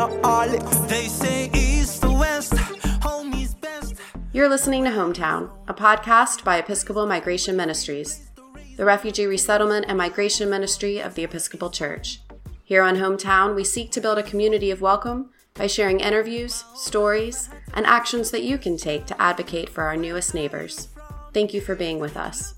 [0.00, 0.48] all.
[0.88, 2.56] They say east to west,
[3.02, 3.94] home is best.
[4.32, 8.30] You're listening to Hometown, a podcast by Episcopal Migration Ministries,
[8.76, 12.20] the refugee resettlement and migration ministry of the Episcopal Church.
[12.64, 17.50] Here on Hometown, we seek to build a community of welcome by sharing interviews, stories,
[17.74, 20.88] and actions that you can take to advocate for our newest neighbors.
[21.34, 22.54] Thank you for being with us.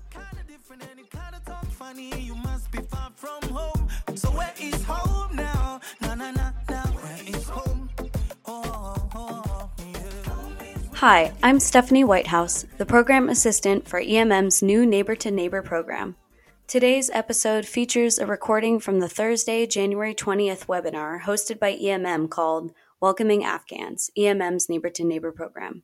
[1.71, 3.89] Funny, you must be far from home.
[4.15, 5.02] So where is home
[11.05, 16.15] Hi, I'm Stephanie Whitehouse, the program assistant for EMM's new Neighbor to Neighbor program.
[16.65, 22.71] Today's episode features a recording from the Thursday, January 20th webinar hosted by EMM called
[23.01, 25.83] Welcoming Afghans, EMM's Neighbor to Neighbor program.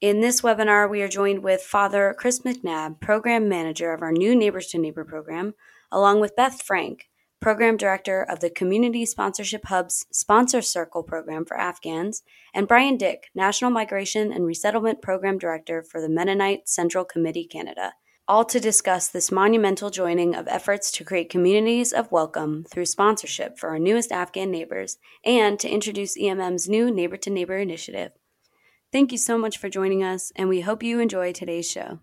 [0.00, 4.34] In this webinar, we are joined with Father Chris McNabb, Program Manager of our new
[4.34, 5.56] Neighbors to Neighbor program,
[5.92, 7.10] along with Beth Frank,
[7.40, 13.30] Program Director of the Community Sponsorship Hub's Sponsor Circle program for Afghans, and Brian Dick,
[13.32, 17.92] National Migration and Resettlement Program Director for the Mennonite Central Committee Canada,
[18.26, 23.56] all to discuss this monumental joining of efforts to create communities of welcome through sponsorship
[23.56, 28.12] for our newest Afghan neighbors and to introduce EMM's new Neighbor to Neighbor initiative.
[28.90, 32.00] Thank you so much for joining us, and we hope you enjoy today's show.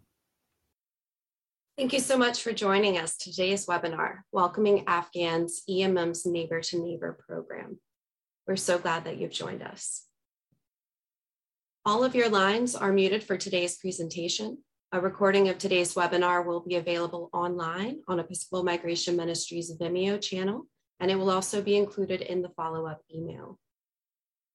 [1.78, 7.20] Thank you so much for joining us today's webinar, Welcoming Afghans, EMM's Neighbor to Neighbor
[7.28, 7.80] program.
[8.48, 10.06] We're so glad that you've joined us.
[11.84, 14.60] All of your lines are muted for today's presentation.
[14.94, 20.68] A recording of today's webinar will be available online on Episcopal Migration Ministries Vimeo channel,
[21.02, 23.60] and it will also be included in the follow-up email.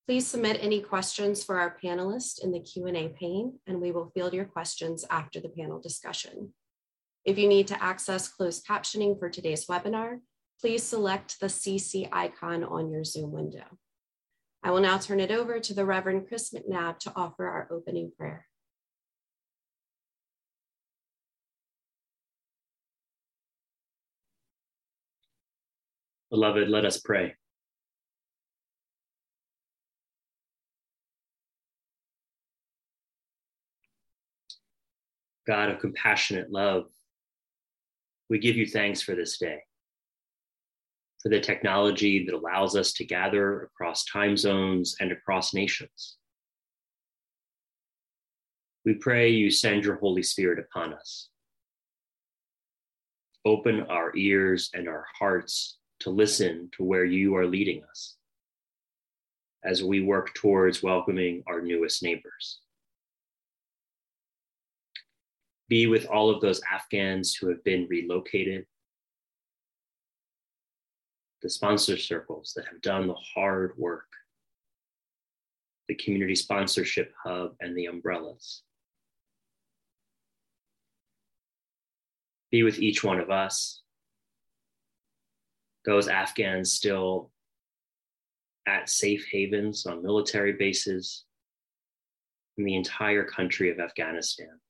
[0.09, 4.33] Please submit any questions for our panelists in the Q&A pane, and we will field
[4.33, 6.55] your questions after the panel discussion.
[7.25, 10.21] If you need to access closed captioning for today's webinar,
[10.61, 13.65] please select the CC icon on your Zoom window.
[14.63, 18.13] I will now turn it over to the Reverend Chris McNabb to offer our opening
[18.17, 18.47] prayer.
[26.31, 27.35] Beloved, let us pray.
[35.47, 36.87] God of compassionate love,
[38.31, 39.59] we give you thanks for this day,
[41.21, 46.17] for the technology that allows us to gather across time zones and across nations.
[48.85, 51.29] We pray you send your Holy Spirit upon us.
[53.45, 58.17] Open our ears and our hearts to listen to where you are leading us
[59.65, 62.61] as we work towards welcoming our newest neighbors.
[65.71, 68.67] Be with all of those Afghans who have been relocated,
[71.43, 74.09] the sponsor circles that have done the hard work,
[75.89, 78.63] the community sponsorship hub, and the umbrellas.
[82.51, 83.81] Be with each one of us
[85.85, 87.31] those Afghans still
[88.67, 91.25] at safe havens on military bases
[92.59, 94.61] in the entire country of Afghanistan.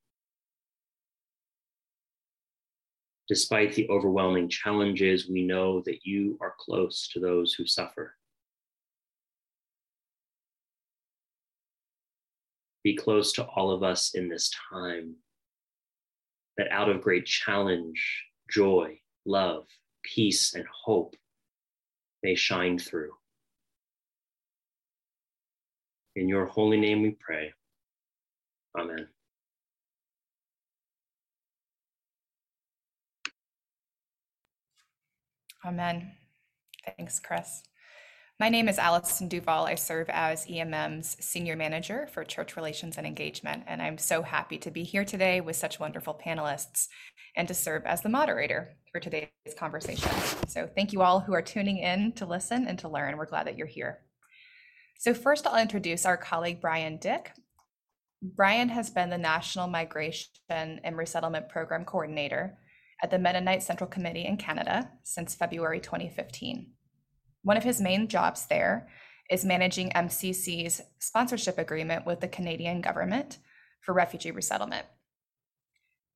[3.31, 8.17] Despite the overwhelming challenges, we know that you are close to those who suffer.
[12.83, 15.15] Be close to all of us in this time,
[16.57, 19.69] that out of great challenge, joy, love,
[20.03, 21.15] peace, and hope
[22.25, 23.13] may shine through.
[26.17, 27.53] In your holy name we pray.
[28.77, 29.07] Amen.
[35.65, 36.13] Amen.
[36.97, 37.63] Thanks, Chris.
[38.39, 39.67] My name is Allison Duval.
[39.67, 44.57] I serve as EMM's Senior Manager for Church Relations and Engagement, and I'm so happy
[44.57, 46.89] to be here today with such wonderful panelists
[47.37, 50.11] and to serve as the moderator for today's conversation.
[50.49, 53.19] So, thank you all who are tuning in to listen and to learn.
[53.19, 53.99] We're glad that you're here.
[54.99, 57.33] So, first, I'll introduce our colleague Brian Dick.
[58.23, 62.57] Brian has been the National Migration and Resettlement Program Coordinator
[63.03, 66.73] at the Mennonite Central Committee in Canada since February 2015.
[67.43, 68.89] One of his main jobs there
[69.31, 73.39] is managing MCC's sponsorship agreement with the Canadian government
[73.81, 74.87] for refugee resettlement.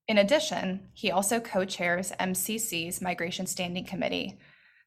[0.07, 4.39] In addition, he also co chairs MCC's Migration Standing Committee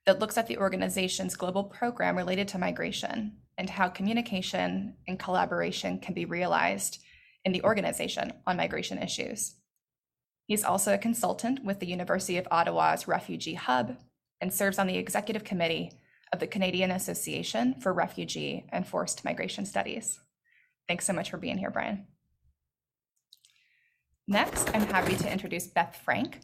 [0.05, 5.99] that looks at the organization's global program related to migration and how communication and collaboration
[5.99, 6.99] can be realized
[7.45, 9.55] in the organization on migration issues.
[10.47, 13.97] He's also a consultant with the University of Ottawa's Refugee Hub
[14.39, 15.91] and serves on the executive committee
[16.31, 20.19] of the Canadian Association for Refugee and Forced Migration Studies.
[20.87, 22.07] Thanks so much for being here, Brian.
[24.25, 26.39] Next, I'm happy to introduce Beth Frank.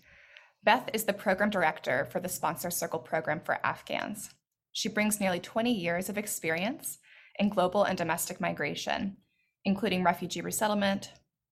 [0.64, 4.32] Beth is the program director for the Sponsor Circle program for Afghans.
[4.74, 6.98] She brings nearly 20 years of experience
[7.40, 9.18] in global and domestic migration,
[9.64, 11.12] including refugee resettlement,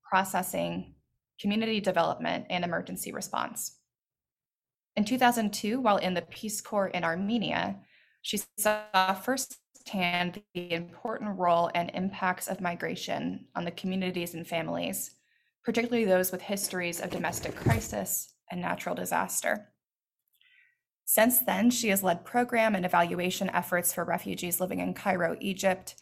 [0.10, 0.96] processing,
[1.42, 3.78] community development, and emergency response.
[4.96, 7.78] In 2002, while in the Peace Corps in Armenia,
[8.22, 15.12] she saw firsthand the important role and impacts of migration on the communities and families
[15.64, 19.70] particularly those with histories of domestic crisis and natural disaster.
[21.06, 25.96] Since then, she has led program and evaluation efforts for refugees living in Cairo, Egypt,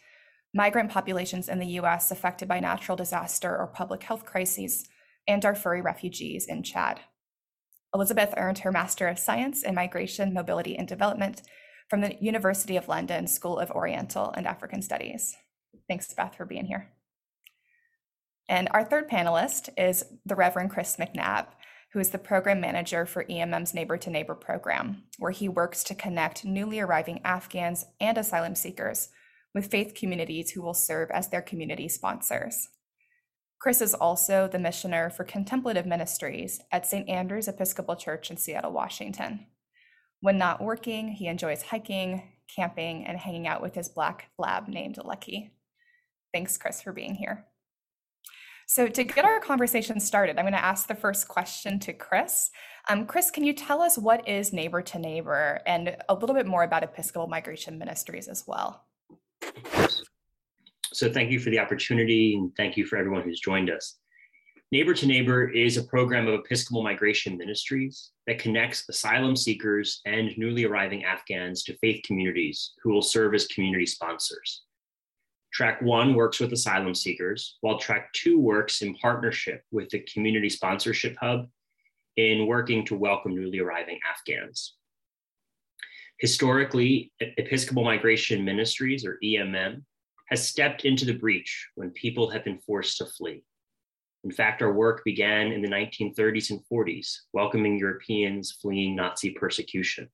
[0.54, 4.88] migrant populations in the US affected by natural disaster or public health crises,
[5.30, 7.00] and Darfuri refugees in Chad.
[7.94, 11.42] Elizabeth earned her Master of Science in Migration, Mobility, and Development
[11.88, 15.36] from the University of London School of Oriental and African Studies.
[15.88, 16.90] Thanks, Beth, for being here.
[18.48, 21.46] And our third panelist is the Reverend Chris McNabb,
[21.92, 25.94] who is the program manager for EMM's Neighbor to Neighbor program, where he works to
[25.94, 29.08] connect newly arriving Afghans and asylum seekers
[29.54, 32.68] with faith communities who will serve as their community sponsors.
[33.60, 37.06] Chris is also the missioner for contemplative ministries at St.
[37.10, 39.46] Andrew's Episcopal Church in Seattle, Washington.
[40.20, 42.22] When not working, he enjoys hiking,
[42.54, 45.52] camping, and hanging out with his black lab named Lucky.
[46.32, 47.44] Thanks, Chris, for being here.
[48.66, 52.50] So, to get our conversation started, I'm going to ask the first question to Chris.
[52.88, 56.46] Um, Chris, can you tell us what is Neighbor to Neighbor and a little bit
[56.46, 58.86] more about Episcopal Migration Ministries as well?
[60.92, 63.96] So, thank you for the opportunity and thank you for everyone who's joined us.
[64.72, 70.36] Neighbor to Neighbor is a program of Episcopal Migration Ministries that connects asylum seekers and
[70.36, 74.62] newly arriving Afghans to faith communities who will serve as community sponsors.
[75.52, 80.48] Track one works with asylum seekers, while track two works in partnership with the Community
[80.48, 81.48] Sponsorship Hub
[82.16, 84.74] in working to welcome newly arriving Afghans.
[86.18, 89.82] Historically, Episcopal Migration Ministries, or EMM,
[90.30, 93.42] has stepped into the breach when people have been forced to flee.
[94.22, 100.08] In fact, our work began in the 1930s and 40s, welcoming Europeans fleeing Nazi persecution.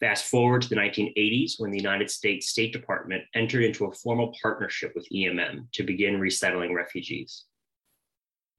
[0.00, 4.34] Fast forward to the 1980s when the United States State Department entered into a formal
[4.40, 7.44] partnership with EMM to begin resettling refugees.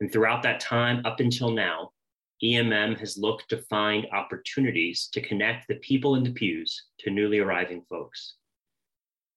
[0.01, 1.91] And throughout that time, up until now,
[2.43, 7.39] EMM has looked to find opportunities to connect the people in the pews to newly
[7.39, 8.35] arriving folks.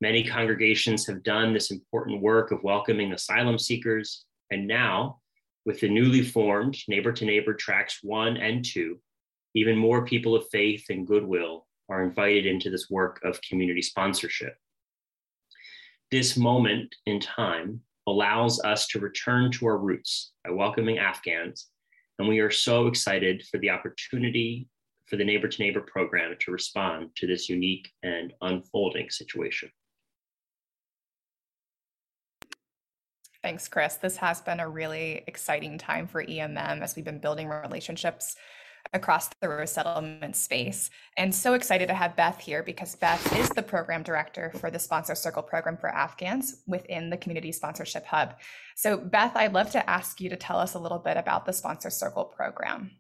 [0.01, 5.19] Many congregations have done this important work of welcoming asylum seekers, and now,
[5.67, 9.01] with the newly formed Neighbor to Neighbor tracks one and two,
[9.55, 14.57] even more people of faith and goodwill are invited into this work of community sponsorship.
[16.13, 21.67] This moment in time allows us to return to our roots by welcoming Afghans,
[22.21, 24.69] and we are so excited for the opportunity
[25.07, 29.71] for the Neighbor to Neighbor program to respond to this unique and unfolding situation.
[33.43, 33.95] Thanks, Chris.
[33.95, 38.37] This has been a really exciting time for EMM as we've been building relationships
[38.93, 40.91] across the resettlement space.
[41.17, 44.79] And so excited to have Beth here because Beth is the program director for the
[44.79, 48.35] Sponsor Circle program for Afghans within the Community Sponsorship Hub.
[48.77, 51.53] So, Beth, I'd love to ask you to tell us a little bit about the
[51.53, 52.93] Sponsor Circle program.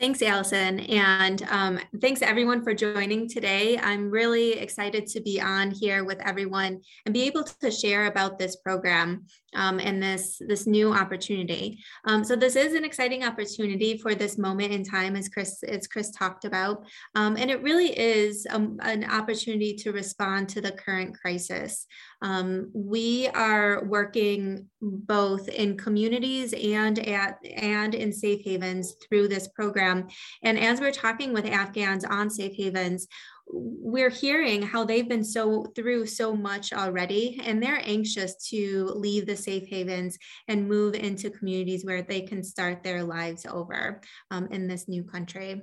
[0.00, 0.78] Thanks, Allison.
[0.78, 3.76] And um, thanks everyone for joining today.
[3.78, 8.38] I'm really excited to be on here with everyone and be able to share about
[8.38, 9.24] this program
[9.56, 11.80] um, and this, this new opportunity.
[12.04, 15.88] Um, so this is an exciting opportunity for this moment in time, as Chris, as
[15.88, 16.84] Chris talked about.
[17.16, 21.86] Um, and it really is um, an opportunity to respond to the current crisis.
[22.20, 29.48] Um, we are working both in communities and at and in safe havens through this
[29.48, 30.08] program.
[30.42, 33.06] And as we're talking with Afghans on safe havens,
[33.50, 39.26] we're hearing how they've been so through so much already and they're anxious to leave
[39.26, 44.00] the safe havens and move into communities where they can start their lives over
[44.30, 45.62] um, in this new country.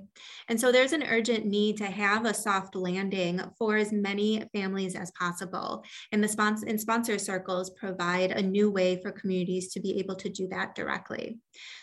[0.50, 4.96] And so there's an urgent need to have a soft landing for as many families
[4.96, 5.84] as possible.
[6.12, 10.16] And the sponsor and sponsor circles provide a new way for communities to be able
[10.16, 11.38] to do that directly.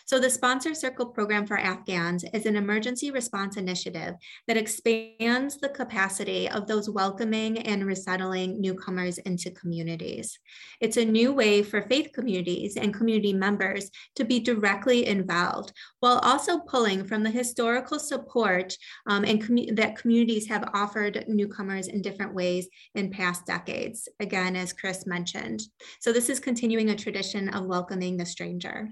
[0.05, 4.15] So the sponsor circle program for afghans is an emergency response initiative
[4.47, 10.39] that expands the capacity capacity of those welcoming and resettling newcomers into communities.
[10.81, 16.17] It's a new way for faith communities and community members to be directly involved while
[16.19, 22.01] also pulling from the historical support um, and com- that communities have offered newcomers in
[22.01, 25.61] different ways in past decades, again, as Chris mentioned.
[25.99, 28.89] So this is continuing a tradition of welcoming the stranger.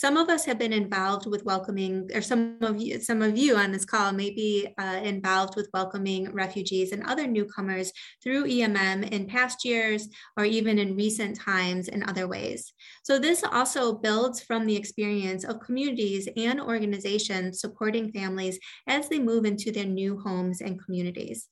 [0.00, 3.56] Some of us have been involved with welcoming, or some of you, some of you
[3.56, 7.92] on this call may be uh, involved with welcoming refugees and other newcomers
[8.22, 12.72] through EMM in past years or even in recent times in other ways.
[13.02, 19.18] So this also builds from the experience of communities and organizations supporting families as they
[19.18, 21.46] move into their new homes and communities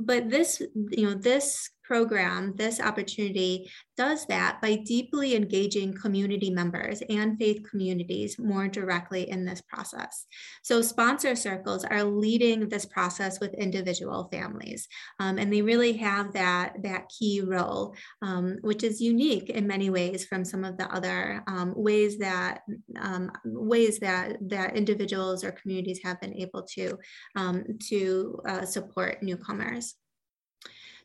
[0.00, 0.60] but this
[0.90, 7.62] you know this program, this opportunity does that by deeply engaging community members and faith
[7.70, 10.26] communities more directly in this process.
[10.62, 14.88] So, sponsor circles are leading this process with individual families,
[15.20, 19.90] um, and they really have that, that key role, um, which is unique in many
[19.90, 22.62] ways from some of the other um, ways that
[23.00, 26.98] um, ways that that individuals or communities have been able to
[27.36, 29.94] um, to uh, support newcomers.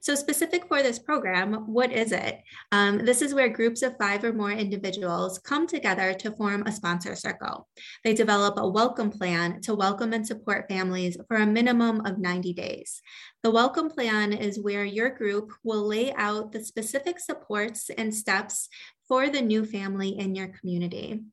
[0.01, 2.39] So specific for this program, what is it?
[2.71, 6.71] Um, this is where groups of five or more individuals come together to form a
[6.71, 7.67] sponsor circle.
[8.05, 12.53] They develop a welcome plan to welcome and support families for a minimum of 90
[12.53, 13.01] days.
[13.43, 18.69] The welcome plan is where your group will lay out the specific supports and steps
[19.05, 21.23] for the new family in your community.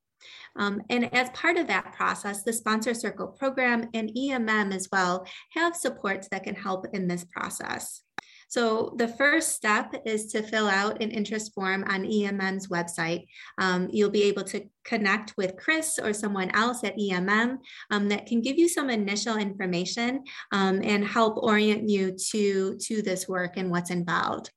[0.57, 5.25] Um, and as part of that process, the Sponsor Circle program and EMM as well
[5.53, 8.03] have supports that can help in this process.
[8.49, 13.27] So the first step is to fill out an interest form on EMM's website.
[13.59, 17.59] Um, you'll be able to connect with Chris or someone else at EMM
[17.91, 20.23] um, that can give you some initial information
[20.53, 24.51] um, and help orient you to, to this work and what's involved.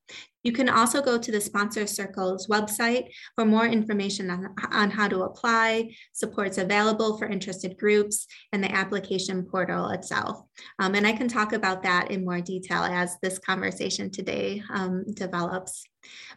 [0.44, 5.08] You can also go to the Sponsor Circles website for more information on, on how
[5.08, 10.42] to apply, supports available for interested groups, and the application portal itself.
[10.80, 15.04] Um, and I can talk about that in more detail as this conversation today um,
[15.14, 15.84] develops.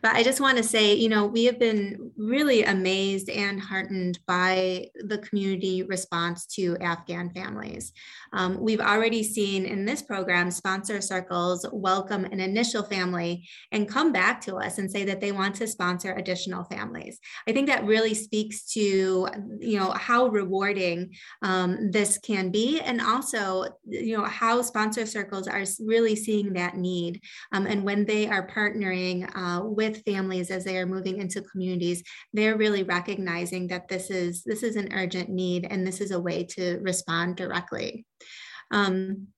[0.03, 4.19] But I just want to say, you know, we have been really amazed and heartened
[4.27, 7.93] by the community response to Afghan families.
[8.33, 14.13] Um, we've already seen in this program sponsor circles welcome an initial family and come
[14.13, 17.19] back to us and say that they want to sponsor additional families.
[17.47, 19.29] I think that really speaks to,
[19.61, 25.47] you know, how rewarding um, this can be, and also, you know, how sponsor circles
[25.47, 27.21] are really seeing that need,
[27.53, 29.31] um, and when they are partnering.
[29.35, 32.03] Uh, with families as they are moving into communities,
[32.33, 36.21] they're really recognizing that this is this is an urgent need and this is a
[36.21, 38.05] way to respond directly.
[38.71, 39.29] Um,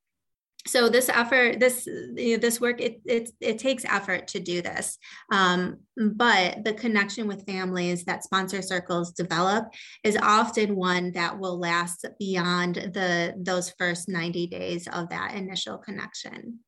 [0.67, 4.63] so this effort, this you know, this work, it, it it takes effort to do
[4.63, 4.99] this,
[5.31, 9.67] um, but the connection with families that sponsor circles develop
[10.05, 15.77] is often one that will last beyond the those first ninety days of that initial
[15.77, 16.61] connection.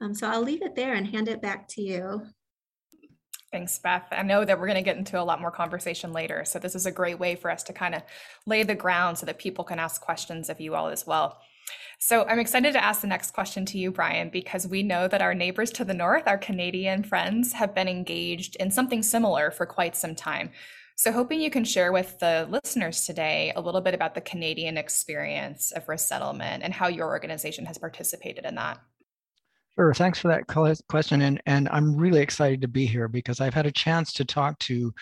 [0.00, 2.22] Um, so I'll leave it there and hand it back to you.
[3.50, 4.06] Thanks, Beth.
[4.10, 6.44] I know that we're going to get into a lot more conversation later.
[6.44, 8.02] So, this is a great way for us to kind of
[8.44, 11.38] lay the ground so that people can ask questions of you all as well.
[11.98, 15.22] So, I'm excited to ask the next question to you, Brian, because we know that
[15.22, 19.64] our neighbors to the north, our Canadian friends, have been engaged in something similar for
[19.64, 20.50] quite some time.
[20.96, 24.76] So, hoping you can share with the listeners today a little bit about the Canadian
[24.76, 28.78] experience of resettlement and how your organization has participated in that.
[29.78, 29.94] Sure.
[29.94, 30.46] Thanks for that
[30.88, 31.22] question.
[31.22, 34.58] And, and I'm really excited to be here because I've had a chance to talk
[34.60, 34.92] to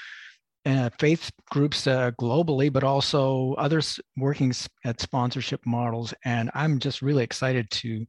[0.66, 4.52] uh, faith groups uh, globally, but also others working
[4.84, 6.12] at sponsorship models.
[6.26, 8.06] And I'm just really excited to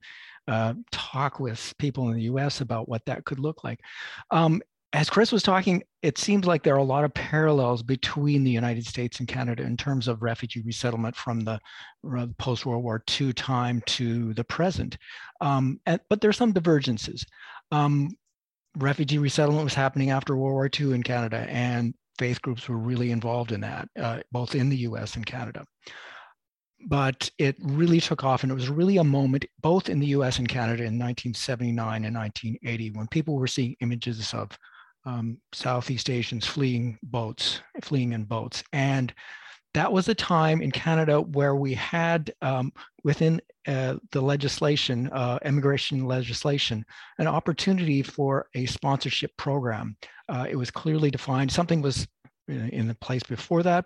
[0.50, 3.79] uh, talk with people in the US about what that could look like.
[4.31, 4.62] Um,
[4.94, 8.51] as Chris was talking, it seems like there are a lot of parallels between the
[8.51, 11.60] United States and Canada in terms of refugee resettlement from the
[12.38, 14.98] post World War II time to the present.
[15.41, 17.25] Um, and, but there are some divergences.
[17.72, 18.12] Um,
[18.77, 23.12] refugee resettlement was happening after World War II in Canada, and faith groups were really
[23.12, 25.65] involved in that, uh, both in the US and Canada.
[26.88, 30.39] But it really took off, and it was really a moment, both in the US
[30.39, 34.58] and Canada in 1979 and 1980, when people were seeing images of
[35.07, 38.63] um, Southeast Asians fleeing boats, fleeing in boats.
[38.73, 39.13] And
[39.73, 42.73] that was a time in Canada where we had um,
[43.03, 46.83] within uh, the legislation, uh, immigration legislation,
[47.19, 49.95] an opportunity for a sponsorship program.
[50.29, 51.51] Uh, it was clearly defined.
[51.51, 52.07] Something was
[52.47, 53.85] in the place before that,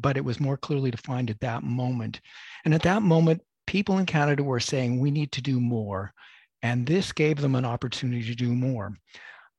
[0.00, 2.20] but it was more clearly defined at that moment.
[2.64, 6.12] And at that moment, people in Canada were saying, we need to do more.
[6.62, 8.94] And this gave them an opportunity to do more.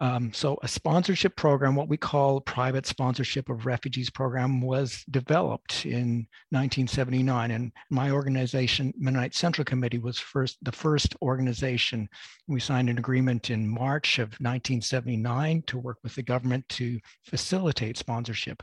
[0.03, 5.85] Um, so a sponsorship program, what we call private sponsorship of refugees program was developed
[5.85, 7.51] in 1979.
[7.51, 12.09] And my organization, Mennonite Central Committee was first the first organization.
[12.47, 17.97] We signed an agreement in March of 1979 to work with the government to facilitate
[17.97, 18.61] sponsorship.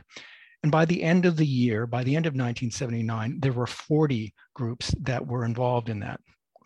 [0.61, 4.31] And by the end of the year, by the end of 1979, there were 40
[4.53, 6.19] groups that were involved in that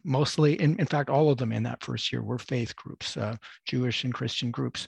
[0.06, 3.36] mostly, in, in fact, all of them in that first year were faith groups, uh,
[3.66, 4.88] Jewish and Christian groups.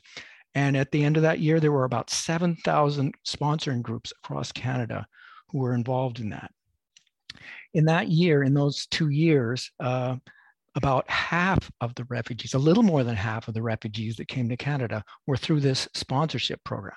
[0.55, 5.05] And at the end of that year, there were about 7,000 sponsoring groups across Canada
[5.49, 6.51] who were involved in that.
[7.73, 10.15] In that year, in those two years, uh,
[10.75, 14.47] about half of the refugees, a little more than half of the refugees that came
[14.49, 16.95] to Canada were through this sponsorship program.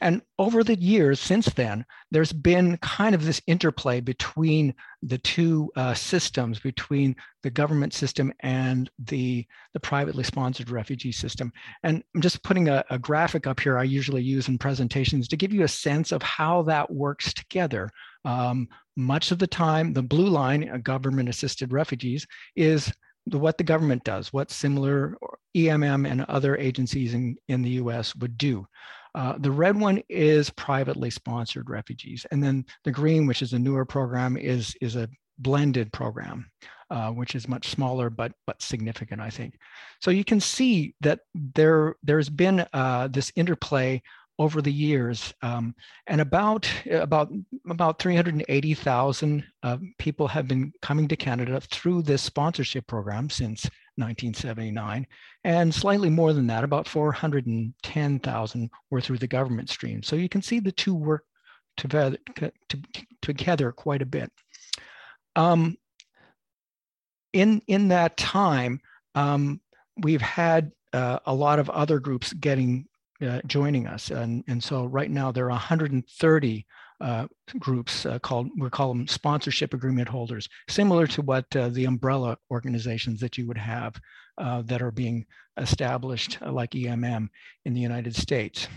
[0.00, 5.70] And over the years since then, there's been kind of this interplay between the two
[5.76, 11.52] uh, systems, between the government system and the, the privately sponsored refugee system.
[11.82, 15.36] And I'm just putting a, a graphic up here I usually use in presentations to
[15.36, 17.90] give you a sense of how that works together.
[18.24, 22.92] Um, much of the time, the blue line, uh, government assisted refugees, is
[23.32, 25.16] what the government does, what similar
[25.56, 28.66] EMM and other agencies in, in the US would do.
[29.16, 32.26] Uh, the red one is privately sponsored refugees.
[32.30, 35.08] And then the green, which is a newer program, is, is a
[35.38, 36.50] blended program,
[36.90, 39.54] uh, which is much smaller but, but significant, I think.
[40.02, 44.02] So you can see that there, there's been uh, this interplay
[44.38, 45.74] over the years, um,
[46.08, 47.32] and about about
[47.70, 53.66] about 380,000 uh, people have been coming to Canada through this sponsorship program since
[53.96, 55.06] 1979,
[55.44, 60.02] and slightly more than that, about 410,000 were through the government stream.
[60.02, 61.24] So you can see the two work
[61.76, 62.18] together,
[63.72, 64.30] quite a bit.
[65.34, 65.76] Um,
[67.32, 68.80] in in that time,
[69.14, 69.60] um,
[69.98, 72.86] we've had uh, a lot of other groups getting
[73.22, 74.10] uh, joining us.
[74.10, 76.66] And, and so right now there are 130
[77.00, 77.26] uh,
[77.58, 82.36] groups uh, called, we call them sponsorship agreement holders, similar to what uh, the umbrella
[82.50, 83.94] organizations that you would have
[84.38, 85.24] uh, that are being
[85.58, 87.28] established uh, like EMM
[87.64, 88.68] in the United States.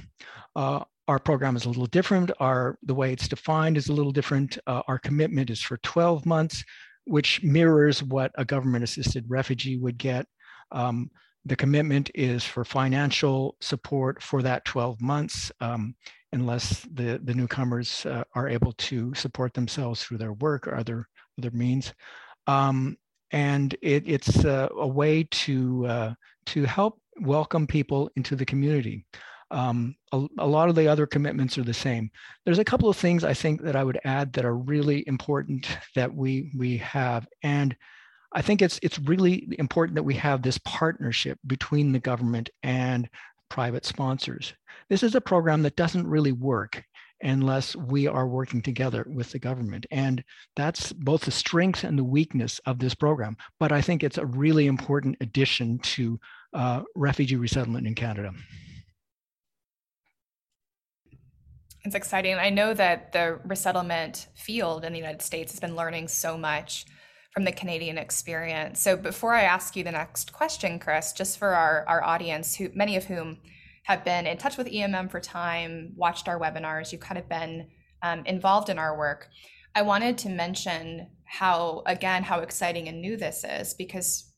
[0.56, 2.30] our program is a little different.
[2.39, 4.58] Our, the way it's defined is a little different.
[4.67, 6.63] our commitment is for 12 months,
[7.06, 10.28] which mirrors what a government assisted refugee would get.
[10.72, 11.10] Um,
[11.46, 15.96] the commitment is for financial support for that 12 months, um,
[16.32, 21.08] unless the, the newcomers uh, are able to support themselves through their work or other,
[21.39, 21.94] other means.
[22.48, 22.98] Um,
[23.32, 26.13] and it, it's a, a, way to, uh,
[26.48, 29.06] to help welcome people into the community.
[29.52, 32.12] Um, a, a, lot of the other commitments are the same.
[32.46, 35.68] There's a couple of things I think that I would add that are really important
[35.96, 37.28] that we, we have.
[37.44, 37.76] And
[38.32, 43.10] I think it's it's really important that we have this partnership between the government and
[43.50, 44.54] private sponsors.
[44.90, 46.84] This is a program that doesn't really work
[47.22, 49.86] unless we are working together with the government.
[49.92, 50.24] And
[50.56, 53.36] that's both the strength and the weakness of this program.
[53.60, 56.20] But I think it's a really important addition to
[56.54, 58.32] uh, refugee resettlement in Canada.
[61.86, 62.36] It's exciting.
[62.36, 66.86] I know that the resettlement field in the United States has been learning so much
[67.39, 68.82] from the Canadian experience.
[68.82, 72.69] So before I ask you the next question, Chris, just for our, our audience, who
[72.73, 73.38] many of whom
[73.84, 77.69] have been in touch with EMM for time, watched our webinars, you've kind of been
[78.04, 79.30] um, involved in our work.
[79.73, 84.34] I wanted to mention how, again, how exciting and new this is because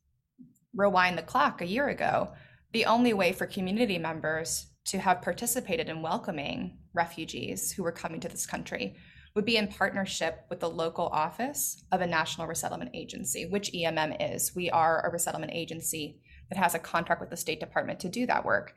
[0.76, 2.34] rewind the clock a year ago,
[2.72, 8.20] the only way for community members to have participated in welcoming refugees who were coming
[8.20, 8.96] to this country
[9.36, 14.34] would be in partnership with the local office of a national resettlement agency, which EMM
[14.34, 14.56] is.
[14.56, 18.26] We are a resettlement agency that has a contract with the State Department to do
[18.26, 18.74] that work.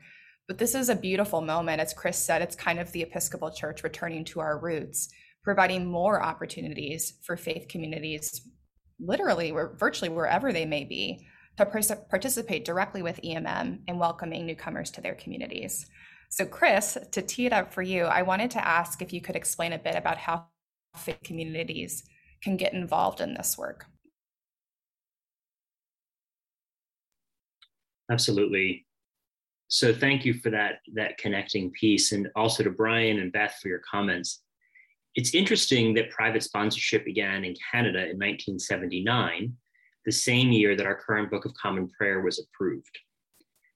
[0.47, 1.81] But this is a beautiful moment.
[1.81, 5.09] As Chris said, it's kind of the Episcopal Church returning to our roots,
[5.43, 8.47] providing more opportunities for faith communities,
[8.99, 15.01] literally, virtually wherever they may be, to participate directly with EMM in welcoming newcomers to
[15.01, 15.85] their communities.
[16.29, 19.35] So, Chris, to tee it up for you, I wanted to ask if you could
[19.35, 20.47] explain a bit about how
[20.95, 22.03] faith communities
[22.41, 23.85] can get involved in this work.
[28.11, 28.85] Absolutely.
[29.67, 33.67] So thank you for that that connecting piece and also to Brian and Beth for
[33.67, 34.43] your comments.
[35.15, 39.53] It's interesting that private sponsorship began in Canada in 1979,
[40.05, 42.99] the same year that our current Book of Common Prayer was approved.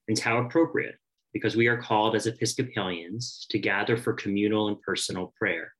[0.07, 0.95] And how appropriate
[1.33, 5.73] because we are called as Episcopalians to gather for communal and personal prayer.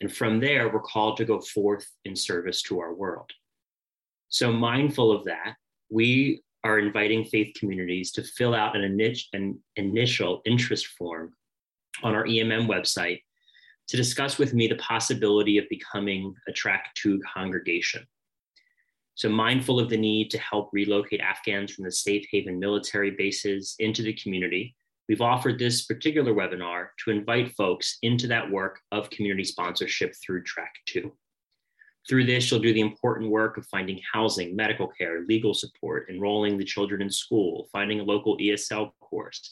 [0.00, 3.30] And from there, we're called to go forth in service to our world.
[4.28, 5.54] So, mindful of that,
[5.90, 9.00] we are inviting faith communities to fill out an,
[9.32, 11.34] an initial interest form
[12.02, 13.20] on our EMM website
[13.88, 18.06] to discuss with me the possibility of becoming a Track 2 congregation.
[19.16, 23.74] So, mindful of the need to help relocate Afghans from the safe haven military bases
[23.78, 24.74] into the community,
[25.10, 30.44] we've offered this particular webinar to invite folks into that work of community sponsorship through
[30.44, 31.10] Track 2.
[32.08, 36.56] Through this, you'll do the important work of finding housing, medical care, legal support, enrolling
[36.56, 39.50] the children in school, finding a local ESL course,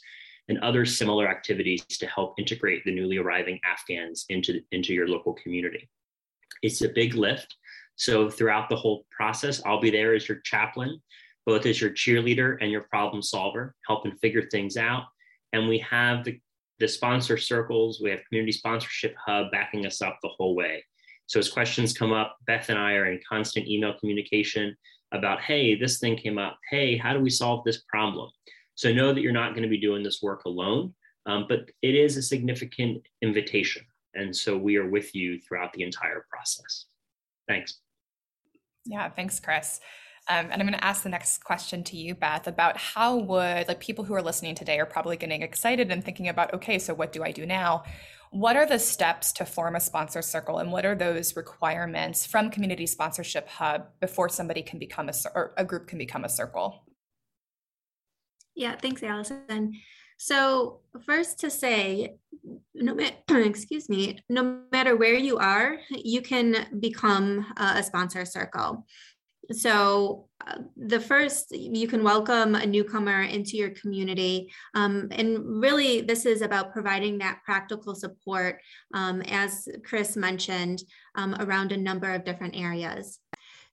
[0.49, 5.35] and other similar activities to help integrate the newly arriving Afghans into, into your local
[5.35, 5.91] community.
[6.63, 7.57] It's a big lift.
[7.97, 11.03] So throughout the whole process, I'll be there as your chaplain,
[11.47, 15.07] both as your cheerleader and your problem solver, helping figure things out.
[15.53, 16.41] And we have the,
[16.79, 20.85] the sponsor circles, we have community sponsorship hub backing us up the whole way.
[21.27, 24.75] So as questions come up, Beth and I are in constant email communication
[25.13, 26.59] about, hey, this thing came up.
[26.71, 28.31] Hey, how do we solve this problem?
[28.75, 30.95] So know that you're not going to be doing this work alone,
[31.27, 33.83] um, but it is a significant invitation.
[34.15, 36.87] And so we are with you throughout the entire process.
[37.47, 37.81] Thanks.
[38.85, 39.81] Yeah, thanks, Chris.
[40.31, 43.67] Um, and I'm going to ask the next question to you, Beth, about how would
[43.67, 46.93] like people who are listening today are probably getting excited and thinking about, okay, so
[46.93, 47.85] what do I do now?
[48.31, 52.51] What are the steps to form a sponsor circle, and what are those requirements from
[52.51, 56.85] Community Sponsorship Hub before somebody can become a or a group can become a circle?
[58.55, 59.73] Yeah, thanks, Allison.
[60.19, 62.17] So first to say,
[62.75, 62.97] no
[63.31, 68.85] excuse me, no matter where you are, you can become a sponsor circle.
[69.51, 74.53] So uh, the first, you can welcome a newcomer into your community.
[74.75, 78.61] Um, and really, this is about providing that practical support,
[78.93, 80.83] um, as Chris mentioned,
[81.15, 83.21] um, around a number of different areas.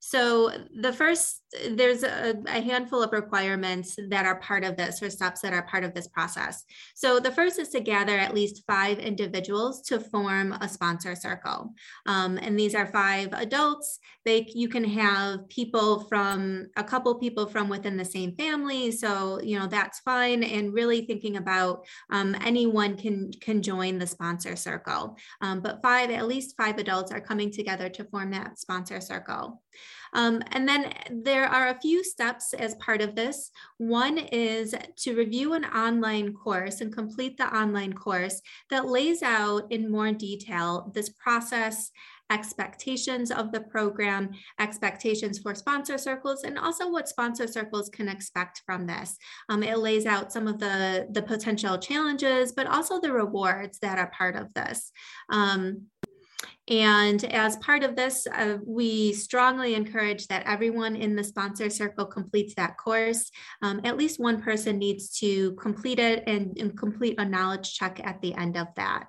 [0.08, 5.10] So the first, there's a, a, handful of requirements that are part of this or
[5.10, 6.64] steps that are part of this process.
[6.94, 11.74] So the first is to gather at least five individuals to form a sponsor circle.
[12.06, 13.98] Um, and these are five adults.
[14.26, 18.92] They, you can have people from, a couple people from within the same family.
[18.92, 20.44] So, you know, that's fine.
[20.44, 25.18] And really thinking about um, anyone can, can join the sponsor circle.
[25.42, 29.64] Um, but five, at least five adults are coming together to form that sponsor circle.
[30.14, 33.52] Um, and then there are a few steps as part of this.
[33.78, 39.72] One is to review an online course and complete the online course that lays out
[39.72, 41.92] in more detail this process
[42.32, 48.64] expectations of the program, expectations for sponsor circles, and also what sponsor circles can expect
[48.66, 49.18] from this.
[49.50, 54.00] Um, it lays out some of the, the potential challenges, but also the rewards that
[54.00, 54.92] are part of this.
[55.30, 55.84] Um,
[56.68, 62.06] and as part of this, uh, we strongly encourage that everyone in the sponsor circle
[62.06, 63.30] completes that course.
[63.62, 68.02] Um, at least one person needs to complete it and, and complete a knowledge check
[68.04, 69.08] at the end of that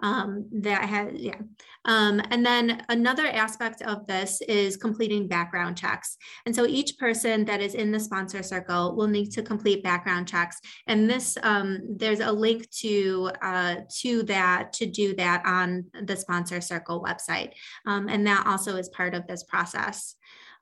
[0.00, 1.38] um, that has, yeah.
[1.84, 6.16] Um, and then another aspect of this is completing background checks.
[6.44, 10.28] And so each person that is in the sponsor circle will need to complete background
[10.28, 10.60] checks.
[10.86, 16.16] And this, um, there's a link to, uh, to that, to do that on the
[16.16, 17.52] sponsor circle website.
[17.86, 20.16] Um, and that also is part of this process.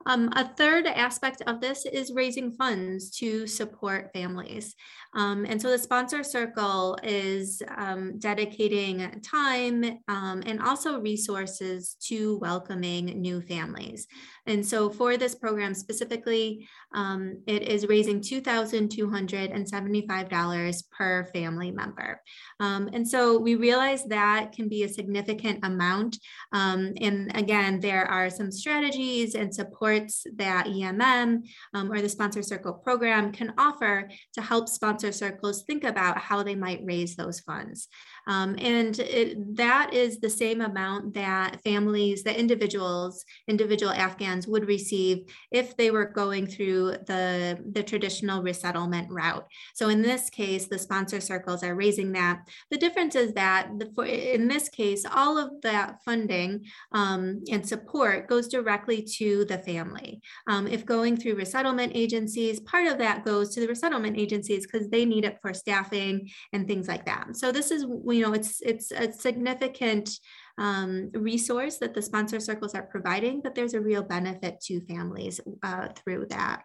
[0.07, 4.75] Um, a third aspect of this is raising funds to support families.
[5.15, 12.39] Um, and so the sponsor circle is um, dedicating time um, and also resources to
[12.39, 14.07] welcoming new families.
[14.47, 22.21] And so for this program specifically, um, it is raising $2,275 per family member.
[22.61, 26.19] Um, and so we realize that can be a significant amount.
[26.53, 32.43] Um, and again, there are some strategies and supports that EMM um, or the Sponsor
[32.43, 37.41] Circle program can offer to help sponsor circles think about how they might raise those
[37.41, 37.89] funds.
[38.27, 44.67] Um, and it, that is the same amount that families, that individuals, individual Afghans would
[44.67, 49.47] receive if they were going through the, the traditional resettlement route.
[49.75, 52.49] So in this case, the sponsor circles are raising that.
[52.71, 57.67] The difference is that the, for, in this case, all of that funding um, and
[57.67, 60.21] support goes directly to the family.
[60.49, 64.89] Um, if going through resettlement agencies, part of that goes to the resettlement agencies because
[64.89, 67.37] they need it for staffing and things like that.
[67.37, 70.11] So this is you know, it's it's a significant
[70.59, 75.41] um, resource that the sponsor circles are providing, but there's a real benefit to families
[75.63, 76.63] uh, through that.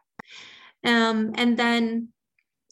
[0.86, 2.10] Um, and then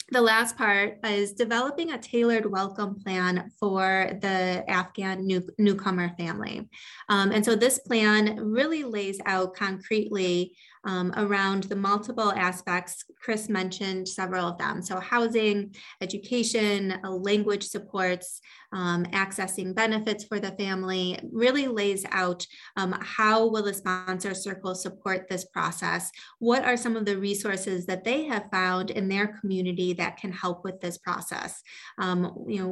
[0.09, 6.69] the last part is developing a tailored welcome plan for the Afghan new, newcomer family.
[7.09, 10.55] Um, and so this plan really lays out concretely
[10.88, 13.04] um, around the multiple aspects.
[13.21, 14.82] Chris mentioned several of them.
[14.82, 18.39] So housing, education, uh, language supports,
[18.73, 22.45] um, accessing benefits for the family, really lays out
[22.78, 26.10] um, how will the sponsor circle support this process?
[26.39, 30.32] What are some of the resources that they have found in their community that can
[30.32, 31.62] help with this process?
[31.97, 32.71] Um, you know,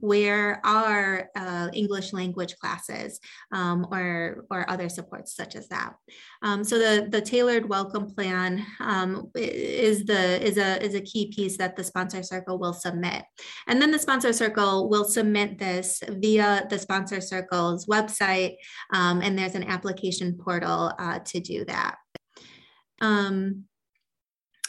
[0.00, 3.20] where are uh, English language classes
[3.52, 5.94] um, or, or other supports such as that?
[6.42, 11.32] Um, so the, the tailored welcome plan um, is the is a is a key
[11.34, 13.24] piece that the sponsor circle will submit.
[13.66, 18.56] And then the sponsor circle will submit this via the sponsor circle's website.
[18.92, 21.96] Um, and there's an application portal uh, to do that.
[23.00, 23.64] Um,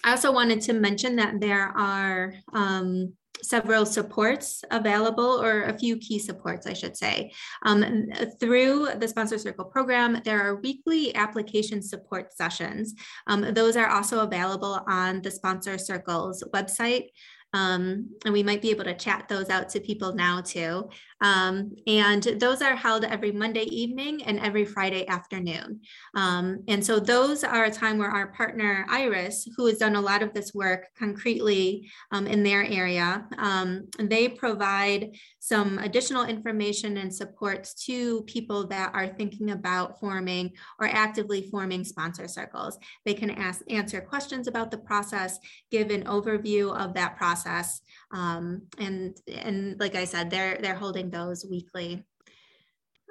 [0.03, 3.13] I also wanted to mention that there are um,
[3.43, 7.31] several supports available, or a few key supports, I should say.
[7.63, 12.93] Um, through the Sponsor Circle program, there are weekly application support sessions.
[13.27, 17.07] Um, those are also available on the Sponsor Circle's website.
[17.53, 20.89] Um, and we might be able to chat those out to people now too.
[21.21, 25.81] Um, and those are held every Monday evening and every Friday afternoon.
[26.15, 30.01] Um, and so those are a time where our partner Iris, who has done a
[30.01, 36.97] lot of this work concretely um, in their area, um, they provide some additional information
[36.97, 42.77] and supports to people that are thinking about forming or actively forming sponsor circles.
[43.05, 47.81] They can ask answer questions about the process, give an overview of that process,
[48.13, 52.05] um, and and like I said, they're they're holding those weekly.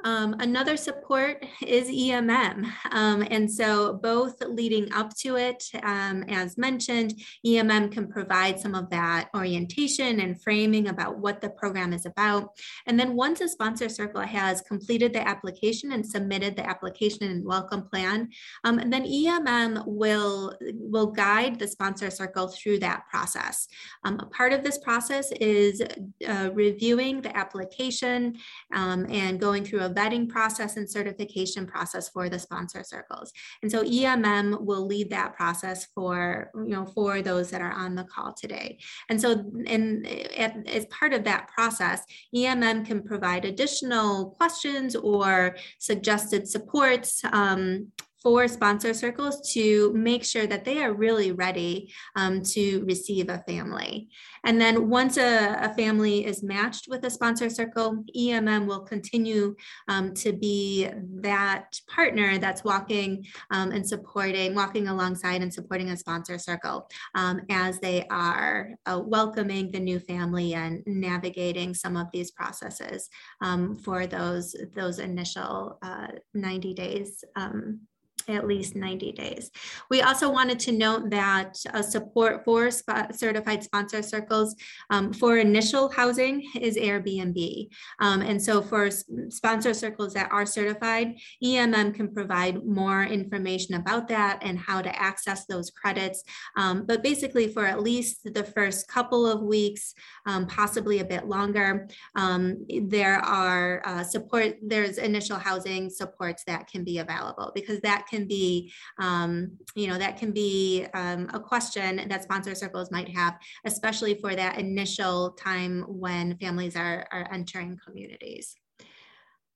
[0.04, 2.70] Um, another support is EMM.
[2.90, 8.74] Um, and so both leading up to it, um, as mentioned, EMM can provide some
[8.74, 12.50] of that orientation and framing about what the program is about.
[12.86, 17.44] And then once a sponsor circle has completed the application and submitted the application and
[17.44, 18.30] welcome plan,
[18.64, 23.68] um, and then EMM will, will guide the sponsor circle through that process.
[24.04, 25.82] Um, a part of this process is
[26.26, 28.38] uh, reviewing the application
[28.72, 33.32] um, and going through a vetting process and certification process for the sponsor circles.
[33.62, 37.94] And so EMM will lead that process for, you know, for those that are on
[37.94, 38.78] the call today.
[39.08, 42.02] And so in, as part of that process,
[42.34, 50.46] EMM can provide additional questions or suggested supports um, for sponsor circles to make sure
[50.46, 54.08] that they are really ready um, to receive a family.
[54.44, 59.54] And then once a, a, family is matched with a sponsor circle, EMM will continue
[59.88, 60.88] um, to be
[61.20, 67.40] that partner that's walking um, and supporting, walking alongside and supporting a sponsor circle um,
[67.50, 73.08] as they are uh, welcoming the new family and navigating some of these processes
[73.42, 77.80] um, for those, those initial uh, 90 days um,
[78.28, 79.50] at least 90 days.
[79.90, 84.54] We also wanted to note that support for certified sponsor circles
[84.90, 87.68] um, for initial housing is Airbnb.
[88.00, 88.90] Um, and so for
[89.28, 95.00] sponsor circles that are certified, EMM can provide more information about that and how to
[95.00, 96.22] access those credits.
[96.56, 99.94] Um, but basically for at least the first couple of weeks,
[100.26, 106.68] um, possibly a bit longer, um, there are uh, support, there's initial housing supports that
[106.68, 111.40] can be available because that can be, um, you know, that can be um, a
[111.40, 117.28] question that sponsor circles might have, especially for that initial time when families are, are
[117.32, 118.56] entering communities.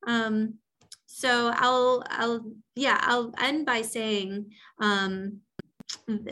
[0.06, 0.54] Um,
[1.06, 5.40] so I'll, I'll, yeah, I'll end by saying, um,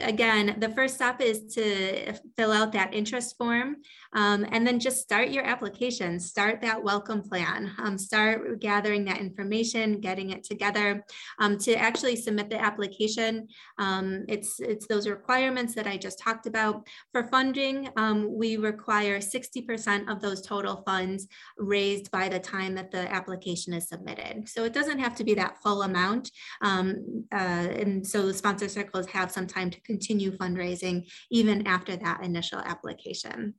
[0.01, 3.77] again, the first step is to fill out that interest form
[4.15, 9.19] um, and then just start your application, start that welcome plan, um, start gathering that
[9.19, 11.05] information, getting it together
[11.39, 13.49] um, to actually submit the application.
[13.79, 16.87] Um, it's, it's those requirements that I just talked about.
[17.13, 22.91] For funding, um, we require 60% of those total funds raised by the time that
[22.91, 24.49] the application is submitted.
[24.49, 26.31] So it doesn't have to be that full amount.
[26.61, 31.97] Um, uh, and so the sponsor circles have some time to continue fundraising even after
[31.97, 33.55] that initial application.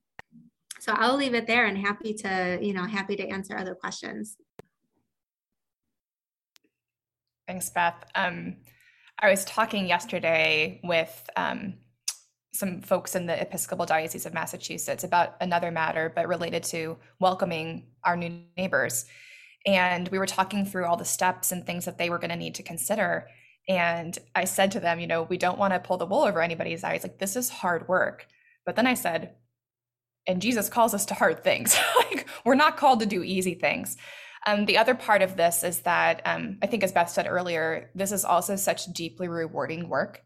[0.79, 4.35] So I'll leave it there and happy to, you know, happy to answer other questions.
[7.47, 8.03] Thanks, Beth.
[8.15, 8.57] Um,
[9.19, 11.75] I was talking yesterday with um,
[12.53, 17.87] some folks in the Episcopal Diocese of Massachusetts about another matter, but related to welcoming
[18.03, 19.05] our new neighbors.
[19.65, 22.35] And we were talking through all the steps and things that they were going to
[22.35, 23.27] need to consider.
[23.67, 26.41] And I said to them, you know, we don't want to pull the wool over
[26.41, 27.03] anybody's eyes.
[27.03, 28.27] Like, this is hard work.
[28.65, 29.35] But then I said,
[30.27, 31.77] and Jesus calls us to hard things.
[31.97, 33.97] like we're not called to do easy things.
[34.45, 37.91] Um, the other part of this is that um, I think, as Beth said earlier,
[37.95, 40.22] this is also such deeply rewarding work.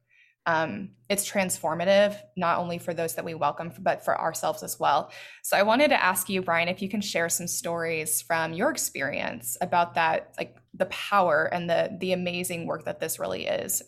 [0.48, 5.12] Um, it's transformative, not only for those that we welcome, but for ourselves as well.
[5.44, 8.72] So I wanted to ask you, Brian, if you can share some stories from your
[8.72, 13.84] experience about that, like the power and the the amazing work that this really is.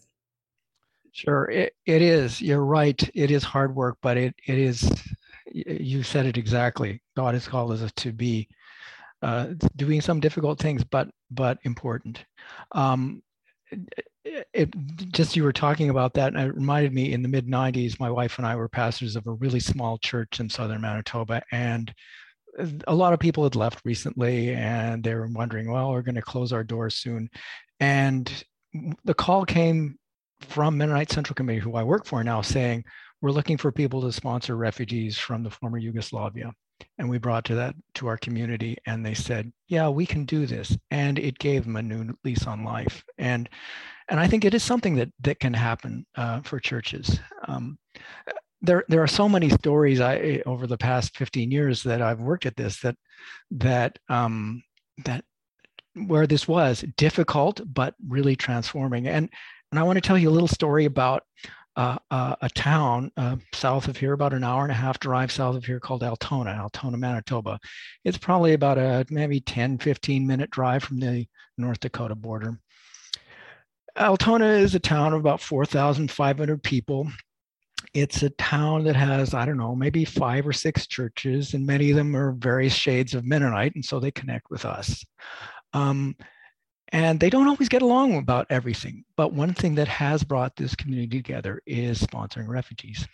[1.13, 2.41] Sure, it, it is.
[2.41, 3.10] You're right.
[3.13, 4.91] It is hard work, but it it is.
[5.52, 7.02] You said it exactly.
[7.15, 8.50] God has called us to be
[9.22, 12.26] uh, doing some difficult things, but but important.
[12.74, 13.24] Um,
[14.54, 14.74] it,
[15.12, 18.10] just you were talking about that, and it reminded me in the mid '90s, my
[18.10, 21.94] wife and I were pastors of a really small church in southern Manitoba, and
[22.88, 26.22] a lot of people had left recently, and they were wondering, well, we're going to
[26.22, 27.30] close our doors soon,
[27.80, 28.44] and
[29.04, 29.98] the call came
[30.42, 32.86] from Mennonite Central Committee, who I work for now, saying
[33.22, 36.54] we're looking for people to sponsor refugees from the former Yugoslavia.
[36.98, 40.46] And we brought to that to our community and they said yeah we can do
[40.46, 40.78] this.
[40.92, 43.04] And it gave them a new lease on life.
[43.18, 43.50] And
[44.10, 47.78] and i think it is something that that can happen uh, for churches um,
[48.62, 52.45] there there are so many stories i over the past 15 years that i've worked
[52.45, 52.95] at this that
[53.52, 54.62] that um,
[55.06, 55.24] that
[56.08, 59.30] where this was difficult but really transforming and
[59.72, 61.24] and i want to tell you a little story about
[61.80, 65.32] uh, uh, a town uh, south of here, about an hour and a half drive
[65.32, 67.58] south of here called Altona, Altona, Manitoba.
[68.04, 71.26] It's probably about a maybe 10, 15 minute drive from the
[71.58, 72.60] North Dakota border.
[74.00, 77.12] Altona is a town of about 4,500 people.
[77.94, 81.90] It's a town that has, I don't know, maybe five or six churches, and many
[81.90, 85.04] of them are various shades of Mennonite, and so they connect with us.
[85.74, 86.16] Um,
[86.92, 89.04] and they don't always get along about everything.
[89.16, 93.08] But one thing that has brought this community together is sponsoring refugees.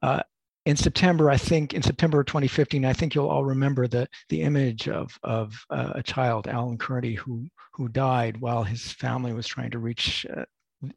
[0.00, 0.22] Uh,
[0.64, 4.42] in September, I think in September of 2015, I think you'll all remember the the
[4.42, 9.46] image of of uh, a child, Alan Kurdi, who who died while his family was
[9.46, 10.44] trying to reach uh,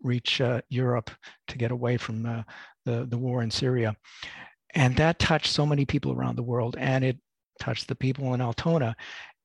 [0.02, 1.12] reach uh, Europe
[1.48, 2.46] to get away from the
[2.86, 3.96] the war in Syria,
[4.76, 7.18] and that touched so many people around the world, and it
[7.60, 8.96] touched the people in Altona,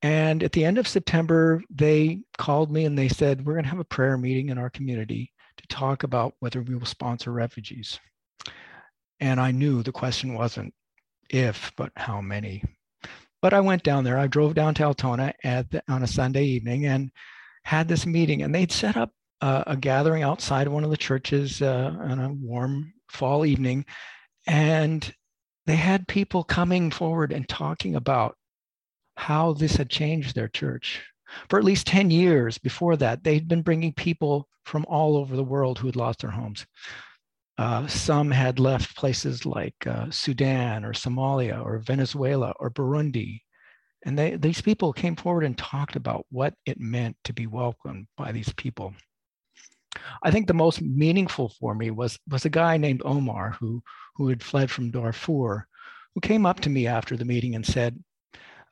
[0.03, 3.71] and at the end of September, they called me and they said, We're going to
[3.71, 7.99] have a prayer meeting in our community to talk about whether we will sponsor refugees.
[9.21, 10.75] And I knew the question wasn't
[11.29, 12.63] if, but how many.
[13.43, 14.19] But I went down there.
[14.19, 17.11] I drove down to Altona at the, on a Sunday evening and
[17.65, 18.43] had this meeting.
[18.43, 22.33] And they'd set up uh, a gathering outside one of the churches uh, on a
[22.33, 23.85] warm fall evening.
[24.47, 25.13] And
[25.67, 28.37] they had people coming forward and talking about
[29.17, 31.03] how this had changed their church.
[31.49, 35.45] For at least 10 years before that, they'd been bringing people from all over the
[35.45, 36.67] world who had lost their homes.
[37.61, 43.43] Uh, some had left places like uh, Sudan or Somalia or Venezuela or Burundi.
[44.07, 48.07] And they, these people came forward and talked about what it meant to be welcomed
[48.17, 48.95] by these people.
[50.23, 53.83] I think the most meaningful for me was, was a guy named Omar who,
[54.17, 55.67] who had fled from Darfur,
[56.15, 58.03] who came up to me after the meeting and said,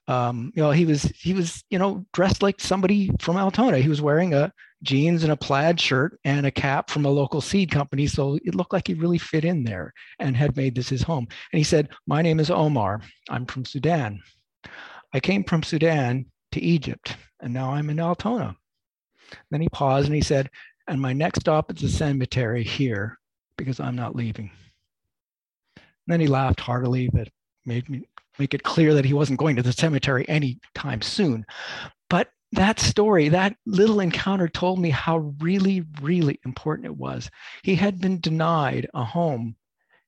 [0.07, 3.77] um, you know, he was he was you know dressed like somebody from Altona.
[3.77, 4.51] He was wearing a
[4.83, 8.55] jeans and a plaid shirt and a cap from a local seed company, so it
[8.55, 11.27] looked like he really fit in there and had made this his home.
[11.53, 13.03] And he said, "My name is Omar.
[13.29, 14.21] I'm from Sudan.
[15.13, 18.57] I came from Sudan to Egypt, and now I'm in Altona."
[19.51, 20.51] Then he paused and he said,
[20.87, 23.19] "And my next stop is the cemetery here
[23.57, 24.51] because I'm not leaving."
[25.77, 27.29] And then he laughed heartily, but
[27.67, 31.45] made me make it clear that he wasn't going to the cemetery anytime soon.
[32.53, 37.31] That story, that little encounter told me how really, really important it was.
[37.63, 39.57] He had been denied a home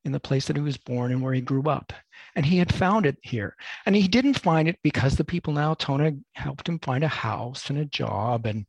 [0.05, 1.93] in the place that he was born and where he grew up.
[2.35, 3.55] And he had found it here.
[3.85, 7.69] And he didn't find it because the people in Altona helped him find a house
[7.69, 8.65] and a job and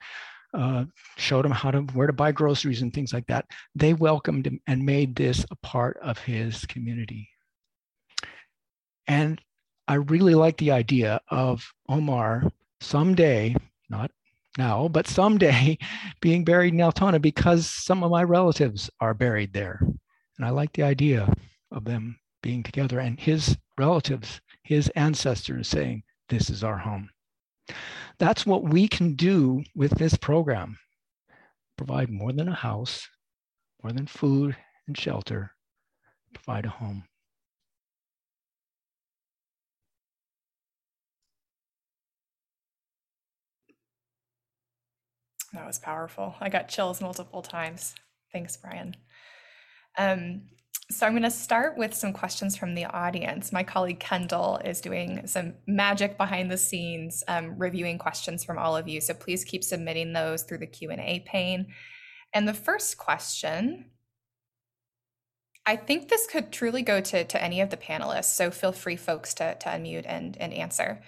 [0.54, 0.84] uh,
[1.18, 3.46] showed him how to where to buy groceries and things like that.
[3.74, 7.30] They welcomed him and made this a part of his community.
[9.08, 9.42] And
[9.88, 13.56] I really like the idea of Omar someday,
[13.90, 14.12] not
[14.58, 15.78] now, but someday
[16.22, 19.80] being buried in Altona because some of my relatives are buried there.
[20.38, 21.32] And I like the idea
[21.72, 27.10] of them being together and his relatives, his ancestors saying, This is our home.
[28.20, 30.78] That's what we can do with this program
[31.78, 33.08] provide more than a house,
[33.82, 34.56] more than food
[34.86, 35.52] and shelter,
[36.32, 37.04] provide a home.
[45.54, 46.36] That was powerful.
[46.40, 47.96] I got chills multiple times.
[48.32, 48.96] Thanks, Brian.
[49.98, 50.44] Um,
[50.90, 53.52] So I'm going to start with some questions from the audience.
[53.54, 58.76] My colleague Kendall is doing some magic behind the scenes, um, reviewing questions from all
[58.76, 59.00] of you.
[59.00, 61.68] So please keep submitting those through the Q&A pane.
[62.34, 63.92] And the first question,
[65.66, 68.36] I think this could truly go to, to any of the panelists.
[68.36, 71.02] So feel free, folks, to, to unmute and, and answer.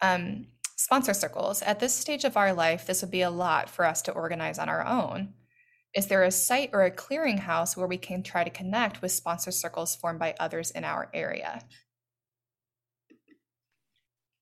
[0.00, 1.62] Um, sponsor circles.
[1.62, 4.58] At this stage of our life, this would be a lot for us to organize
[4.58, 5.34] on our own.
[5.94, 9.52] Is there a site or a clearinghouse where we can try to connect with sponsor
[9.52, 11.62] circles formed by others in our area?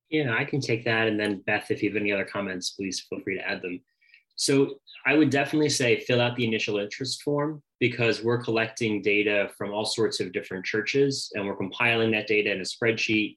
[0.08, 1.08] Yeah, I can take that.
[1.08, 3.80] And then, Beth, if you have any other comments, please feel free to add them.
[4.36, 4.76] So,
[5.06, 9.72] I would definitely say fill out the initial interest form because we're collecting data from
[9.72, 13.36] all sorts of different churches and we're compiling that data in a spreadsheet.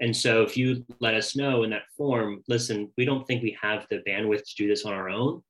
[0.00, 3.56] And so, if you let us know in that form, listen, we don't think we
[3.60, 5.42] have the bandwidth to do this on our own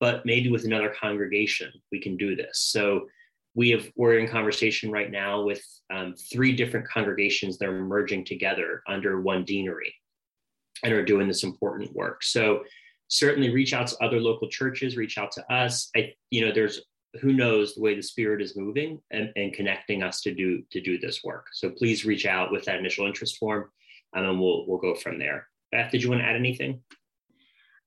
[0.00, 2.60] but maybe with another congregation we can do this.
[2.60, 3.06] So
[3.54, 8.24] we have we're in conversation right now with um, three different congregations that are merging
[8.24, 9.94] together under one deanery
[10.84, 12.22] and are doing this important work.
[12.22, 12.62] So
[13.08, 15.90] certainly reach out to other local churches reach out to us.
[15.96, 16.82] I you know there's
[17.20, 20.80] who knows the way the spirit is moving and, and connecting us to do to
[20.80, 21.46] do this work.
[21.52, 23.70] So please reach out with that initial interest form
[24.14, 26.80] and then we'll we'll go from there beth did you want to add anything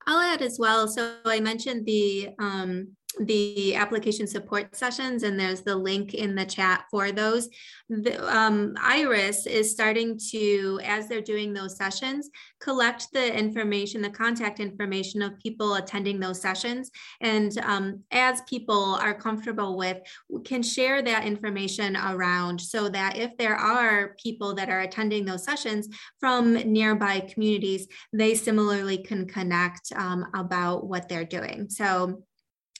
[0.07, 0.87] I'll add as well.
[0.87, 6.45] So I mentioned the um, the application support sessions and there's the link in the
[6.45, 7.49] chat for those.
[7.89, 14.09] The, um, iris is starting to as they're doing those sessions collect the information the
[14.09, 16.89] contact information of people attending those sessions.
[17.19, 19.97] And um, as people are comfortable with
[20.45, 25.43] can share that information around so that if there are people that are attending those
[25.43, 25.89] sessions
[26.19, 31.69] from nearby communities they similarly can connect um, about what they're doing.
[31.69, 32.23] So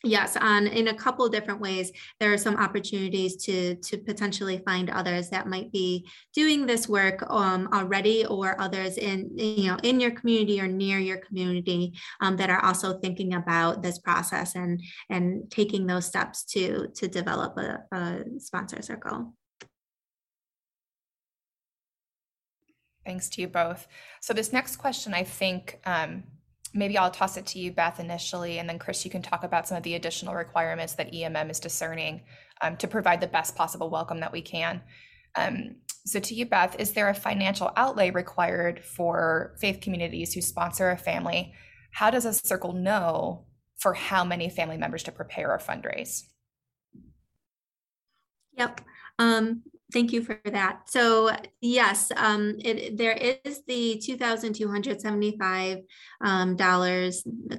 [0.03, 4.89] yes and in a couple different ways there are some opportunities to to potentially find
[4.89, 9.99] others that might be doing this work um, already or others in you know in
[9.99, 14.81] your community or near your community um, that are also thinking about this process and
[15.09, 19.33] and taking those steps to to develop a, a sponsor circle.
[23.05, 23.87] Thanks to you both.
[24.19, 26.23] So this next question i think um,
[26.73, 29.67] maybe I'll toss it to you, Beth, initially, and then Chris, you can talk about
[29.67, 32.21] some of the additional requirements that EMM is discerning
[32.61, 34.81] um, to provide the best possible welcome that we can.
[35.35, 40.41] Um, so, to you, Beth, is there a financial outlay required for faith communities who
[40.41, 41.53] sponsor a family?
[41.91, 43.45] How does a circle know
[43.77, 46.23] for how many family members to prepare or fundraise?
[48.57, 48.81] Yep.
[49.19, 50.89] Um, Thank you for that.
[50.89, 53.11] So yes, um, it, there
[53.45, 55.83] is the $2,275
[56.21, 56.55] um,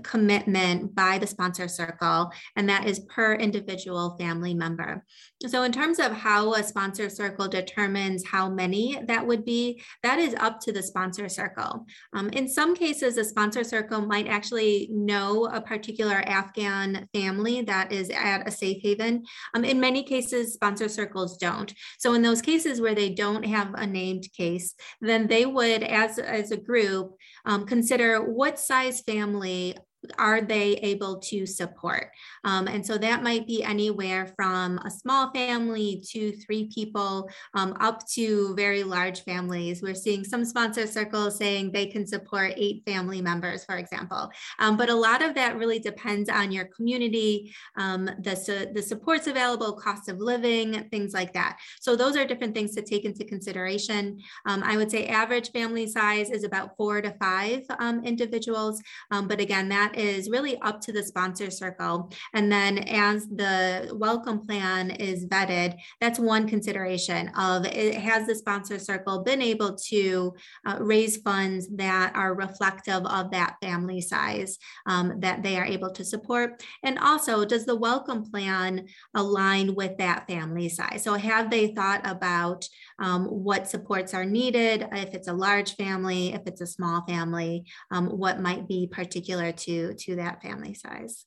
[0.03, 5.05] commitment by the sponsor circle, and that is per individual family member.
[5.49, 10.19] So in terms of how a sponsor circle determines how many that would be, that
[10.19, 11.87] is up to the sponsor circle.
[12.13, 17.93] Um, in some cases, a sponsor circle might actually know a particular Afghan family that
[17.93, 19.25] is at a safe haven.
[19.55, 21.73] Um, in many cases, sponsor circles don't.
[21.99, 26.19] So in those cases where they don't have a named case, then they would, as,
[26.19, 29.77] as a group, um, consider what size family
[30.19, 32.11] are they able to support?
[32.45, 37.77] Um, and so that might be anywhere from a small family to three people um,
[37.81, 39.83] up to very large families.
[39.83, 44.31] We're seeing some sponsor circles saying they can support eight family members, for example.
[44.59, 48.83] Um, but a lot of that really depends on your community, um, the, su the
[48.83, 51.59] supports available, cost of living, things like that.
[51.81, 54.21] So those are different things to take into consideration.
[54.47, 58.83] Um, I would say average family size is about four to five um, individuals.
[59.11, 62.11] but again, that is really up to the sponsor circle.
[62.35, 68.35] And then as the welcome plan is vetted, that's one consideration of it has the
[68.35, 70.35] sponsor circle been able to
[70.67, 75.91] uh, raise funds that are reflective of that family size um, that they are able
[75.91, 76.63] to support.
[76.83, 81.03] And also, does the welcome plan align with that family size?
[81.05, 82.69] So have they thought about
[83.03, 87.65] um, what supports are needed, if it's a large family, if it's a small family,
[87.91, 91.27] um, what might be particular to to that family size.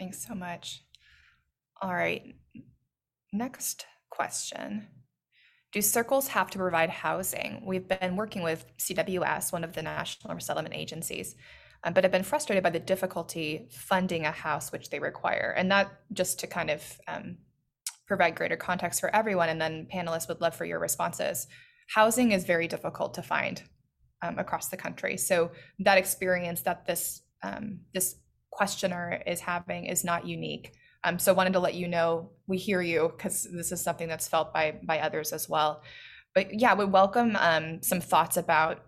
[0.00, 0.82] Thanks so much.
[1.80, 2.34] All right,
[3.32, 4.88] next question.
[5.72, 7.62] Do circles have to provide housing?
[7.64, 11.36] We've been working with CWS, one of the national resettlement agencies,
[11.84, 15.54] um, but have been frustrated by the difficulty funding a house which they require.
[15.56, 17.38] And that just to kind of um,
[18.06, 21.46] provide greater context for everyone, and then panelists would love for your responses.
[21.88, 23.62] Housing is very difficult to find
[24.22, 25.16] um, across the country.
[25.16, 28.16] So that experience that this um, this
[28.50, 30.72] questioner is having is not unique.
[31.04, 34.28] Um, so wanted to let you know we hear you because this is something that's
[34.28, 35.82] felt by by others as well.
[36.34, 38.85] But yeah, we welcome um, some thoughts about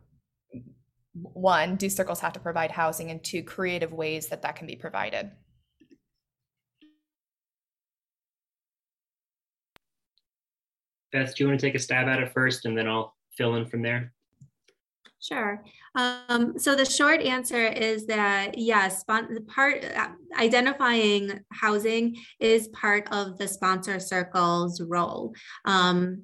[1.23, 4.77] one, do circles have to provide housing, and two, creative ways that that can be
[4.77, 5.31] provided.
[11.13, 13.55] Beth, do you want to take a stab at it first, and then I'll fill
[13.55, 14.13] in from there?
[15.21, 15.65] Sure.
[15.97, 20.09] Um, so the short answer is that yes, part uh,
[20.39, 25.35] identifying housing is part of the sponsor circle's role.
[25.65, 26.23] Um,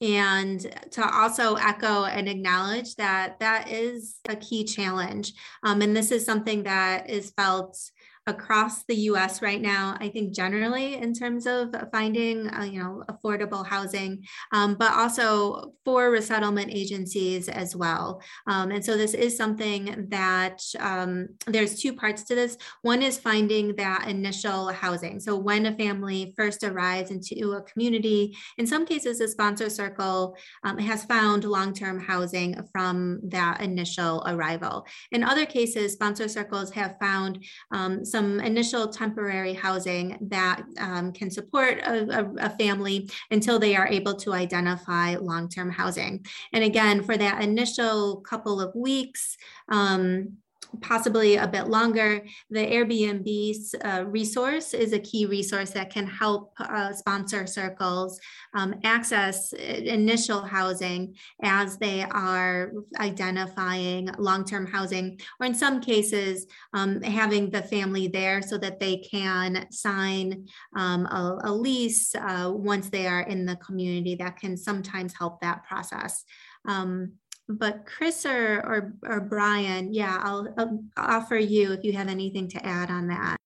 [0.00, 5.32] and to also echo and acknowledge that that is a key challenge.
[5.62, 7.78] Um, and this is something that is felt
[8.26, 13.02] across the US right now, I think generally in terms of finding, uh, you know,
[13.10, 18.22] affordable housing, um, but also for resettlement agencies as well.
[18.46, 22.56] Um, and so this is something that um, there's two parts to this.
[22.82, 25.20] One is finding that initial housing.
[25.20, 30.36] So when a family first arrives into a community, in some cases, the sponsor circle
[30.62, 34.86] um, has found long-term housing from that initial arrival.
[35.12, 41.28] In other cases, sponsor circles have found um, some initial temporary housing that um, can
[41.28, 46.24] support a, a, a, family until they are able to identify long-term housing.
[46.52, 49.36] And again, for that initial couple of weeks,
[49.68, 50.36] um,
[50.80, 56.52] possibly a bit longer, the Airbnb uh, resource is a key resource that can help
[56.58, 58.20] uh, sponsor circles
[58.54, 67.00] um, access initial housing as they are identifying long-term housing, or in some cases, um,
[67.02, 70.46] having the family there so that they can sign
[70.76, 75.40] um, a, a, lease uh, once they are in the community that can sometimes help
[75.40, 76.24] that process.
[76.66, 77.14] Um,
[77.48, 82.48] but Chris or, or, or Brian, yeah, I'll, I'll offer you if you have anything
[82.48, 83.36] to add on that.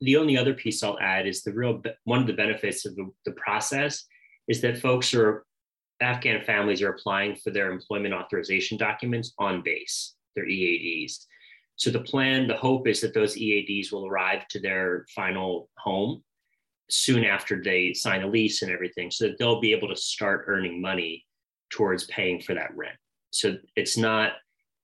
[0.00, 3.10] The only other piece I'll add is the real one of the benefits of the,
[3.24, 4.04] the process
[4.48, 5.44] is that folks are
[6.00, 11.26] Afghan families are applying for their employment authorization documents on base, their EADs.
[11.76, 16.22] So the plan, the hope is that those EADs will arrive to their final home
[16.90, 20.44] soon after they sign a lease and everything, so that they'll be able to start
[20.48, 21.24] earning money
[21.74, 22.96] towards paying for that rent.
[23.32, 24.32] So it's not,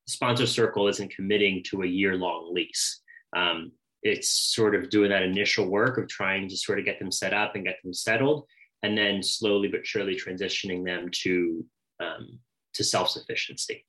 [0.08, 3.00] sponsor circle isn't committing to a year long lease.
[3.36, 3.72] Um,
[4.02, 7.32] it's sort of doing that initial work of trying to sort of get them set
[7.32, 8.46] up and get them settled,
[8.82, 11.64] and then slowly but surely transitioning them to
[12.00, 12.38] um,
[12.74, 13.84] to self sufficiency.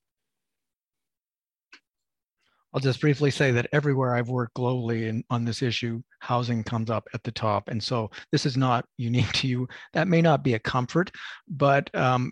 [2.74, 6.90] I'll just briefly say that everywhere I've worked globally in, on this issue, housing comes
[6.90, 7.68] up at the top.
[7.68, 9.68] And so this is not unique to you.
[9.94, 11.12] That may not be a comfort,
[11.50, 12.32] but um,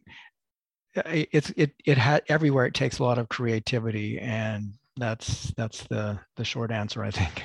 [0.96, 6.20] it's it it had everywhere it takes a lot of creativity and that's that's the
[6.36, 7.44] the short answer i think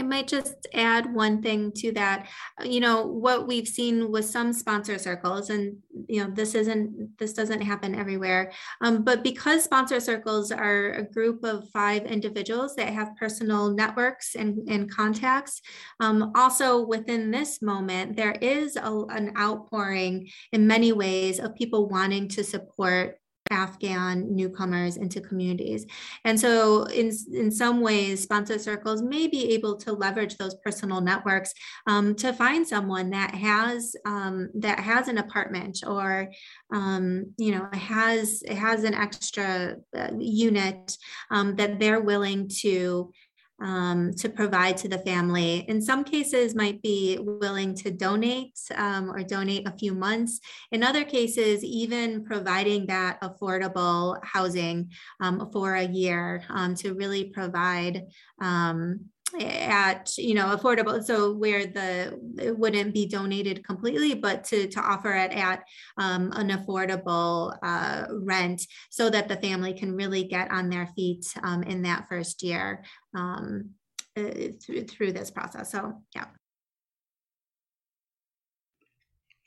[0.00, 2.26] I might just add one thing to that.
[2.64, 5.76] You know, what we've seen with some sponsor circles, and
[6.08, 8.50] you know, this isn't this doesn't happen everywhere.
[8.80, 14.36] Um, but because sponsor circles are a group of five individuals that have personal networks
[14.36, 15.60] and, and contacts,
[16.00, 21.90] um, also within this moment, there is a, an outpouring in many ways of people
[21.90, 23.19] wanting to support
[23.50, 25.86] Afghan newcomers into communities.
[26.24, 31.00] And so in, in some ways, sponsor circles may be able to leverage those personal
[31.00, 31.52] networks
[31.86, 36.28] um, to find someone that has um, that has an apartment or
[36.72, 40.96] um, you know has has an extra uh, unit
[41.30, 43.12] um, that they're willing to
[43.60, 45.64] um, to provide to the family.
[45.68, 50.40] In some cases, might be willing to donate um, or donate a few months.
[50.72, 54.90] In other cases, even providing that affordable housing
[55.20, 58.06] um, for a year um, to really provide
[58.40, 59.00] um,
[59.38, 64.80] at you know affordable so where the it wouldn't be donated completely but to to
[64.80, 65.62] offer it at
[65.98, 71.26] um, an affordable uh, rent so that the family can really get on their feet
[71.42, 73.70] um, in that first year um,
[74.16, 74.22] uh,
[74.62, 76.26] through, through this process so yeah.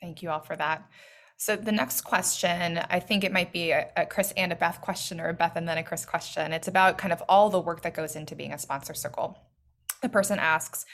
[0.00, 0.86] Thank you all for that.
[1.38, 4.82] So the next question, I think it might be a, a, Chris and a Beth
[4.82, 6.52] question or a Beth and then a Chris question.
[6.52, 9.38] It's about kind of all the work that goes into being a sponsor circle
[10.04, 10.84] the person asks,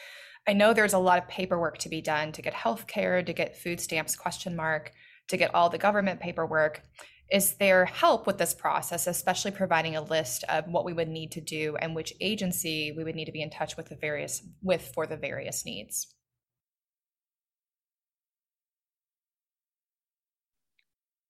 [0.49, 3.33] I know there's a lot of paperwork to be done to get health care, to
[3.33, 4.93] get food stamps question mark,
[5.29, 6.83] to get all the government paperwork.
[7.31, 11.31] Is there help with this process, especially providing a list of what we would need
[11.33, 14.43] to do and which agency we would need to be in touch with the various
[14.63, 16.15] with for the various needs?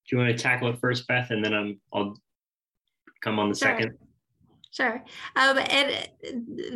[0.09, 2.17] Do you want to tackle it first, Beth, and then I'm I'll
[3.23, 3.69] come on the sure.
[3.69, 3.99] second?
[4.71, 5.03] Sure.
[5.35, 6.09] Um, and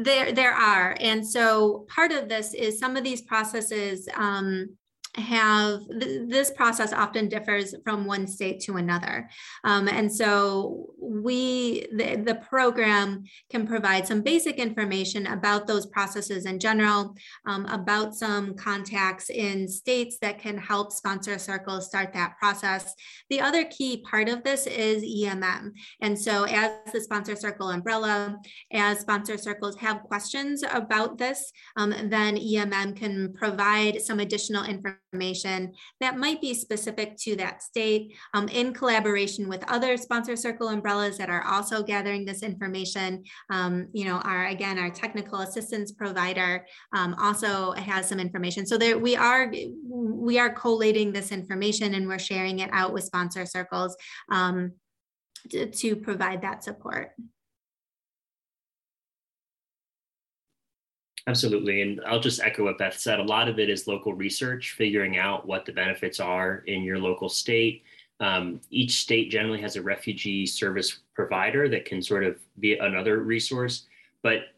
[0.05, 0.97] there, there are.
[0.99, 4.77] And so part of this is some of these processes um,
[5.17, 9.29] have th- this process often differs from one state to another.
[9.63, 16.47] Um, and so we the, the program can provide some basic information about those processes
[16.47, 17.15] in general
[17.47, 22.95] um, about some contacts in states that can help sponsor circles start that process.
[23.31, 28.37] The other key part of this is emm and so as the sponsor circle umbrella
[28.73, 35.04] as sponsor circles have questions about this um, then emm can provide some additional information
[35.15, 40.69] information that might be specific to that state um, in collaboration with other sponsor circle
[40.69, 43.23] umbrellas that are also gathering this information.
[43.51, 48.67] Um, you know, our, again, our technical assistance provider um, also has some information.
[48.67, 49.53] So there we are,
[49.89, 53.97] we are collating this information and we're sharing it out with sponsor circles
[54.31, 54.73] um,
[55.51, 57.13] to, to provide that support.
[61.27, 61.81] Absolutely.
[61.81, 63.19] And I'll just echo what Beth said.
[63.19, 66.99] A lot of it is local research, figuring out what the benefits are in your
[66.99, 67.83] local state.
[68.21, 73.21] Um, each state generally has a refugee service provider that can sort of be another
[73.21, 73.87] resource.
[74.23, 74.55] But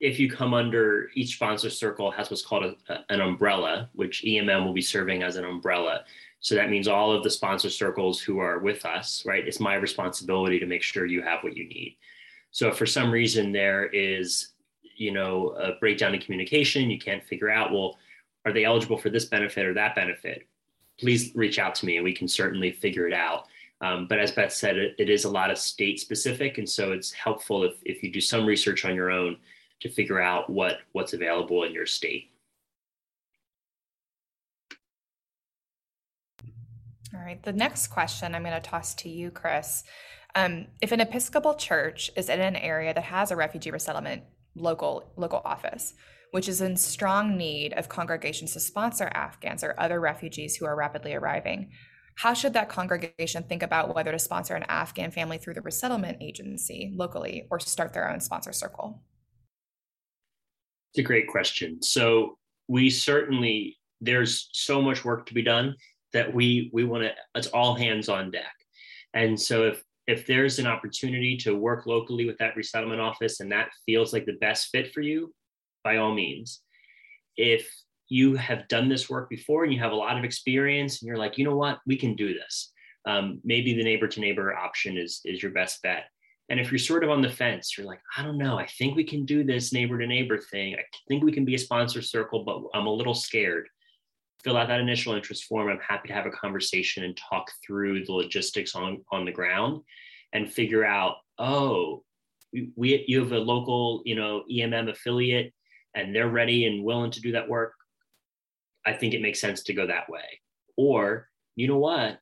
[0.00, 4.22] if you come under each sponsor circle has what's called a, a, an umbrella, which
[4.24, 6.04] EMM will be serving as an umbrella.
[6.40, 9.46] So that means all of the sponsor circles who are with us, right?
[9.46, 11.96] It's my responsibility to make sure you have what you need.
[12.50, 14.48] So if for some reason there is
[14.98, 16.90] you know a breakdown in communication.
[16.90, 17.96] You can't figure out well
[18.44, 20.46] are they eligible for this benefit or that benefit?
[20.98, 23.46] Please reach out to me and we can certainly figure it out.
[23.80, 26.58] Um, but as beth said it, it is a lot of state specific.
[26.58, 29.36] And so it's helpful if, if you do some research on your own
[29.80, 32.32] to figure out what what's available in your state.
[37.14, 37.42] All right.
[37.42, 39.84] The next question i'm going to toss to you chris.
[40.34, 44.22] Um, if an episcopal church is in an area that has a refugee resettlement
[44.54, 45.94] local local office,
[46.32, 50.76] which is in strong need of congregations to sponsor Afghans or other refugees who are
[50.76, 51.70] rapidly arriving.
[52.16, 56.18] How should that congregation think about whether to sponsor an Afghan family through the resettlement
[56.20, 59.02] agency locally or start their own sponsor circle?
[60.92, 61.80] It's a great question.
[61.80, 62.36] So
[62.66, 65.74] we certainly there's so much work to be done
[66.12, 68.52] that we we want to it's all hands on deck.
[69.14, 73.52] And so if if there's an opportunity to work locally with that resettlement office and
[73.52, 75.32] that feels like the best fit for you,
[75.84, 76.62] by all means.
[77.36, 77.70] If
[78.08, 81.18] you have done this work before and you have a lot of experience and you're
[81.18, 82.72] like, you know what, we can do this.
[83.06, 86.04] Um, maybe the neighbor to neighbor option is, is your best bet.
[86.48, 88.96] And if you're sort of on the fence, you're like, I don't know, I think
[88.96, 90.74] we can do this neighbor to neighbor thing.
[90.74, 93.68] I think we can be a sponsor circle, but I'm a little scared.
[94.44, 95.68] Fill out that initial interest form.
[95.68, 99.82] I'm happy to have a conversation and talk through the logistics on, on the ground
[100.32, 102.04] and figure out, oh,
[102.76, 105.52] we you have a local, you know, EMM affiliate
[105.94, 107.74] and they're ready and willing to do that work.
[108.86, 110.40] I think it makes sense to go that way.
[110.76, 112.20] Or, you know what?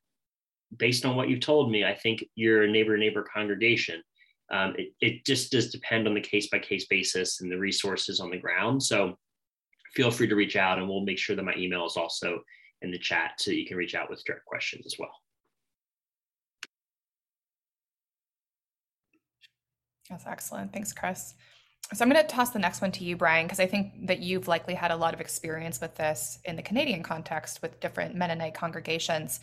[0.76, 4.02] Based on what you've told me, I think you're a neighbor neighbor congregation.
[4.50, 8.20] Um, it, it just does depend on the case by case basis and the resources
[8.20, 8.82] on the ground.
[8.82, 9.18] So
[9.96, 12.40] feel free to reach out and we'll make sure that my email is also
[12.82, 15.10] in the chat so you can reach out with direct questions as well.
[20.10, 20.72] That's excellent.
[20.72, 21.34] Thanks, Chris.
[21.94, 24.18] So I'm going to toss the next one to you, Brian, because I think that
[24.18, 28.14] you've likely had a lot of experience with this in the Canadian context with different
[28.14, 29.40] Mennonite congregations.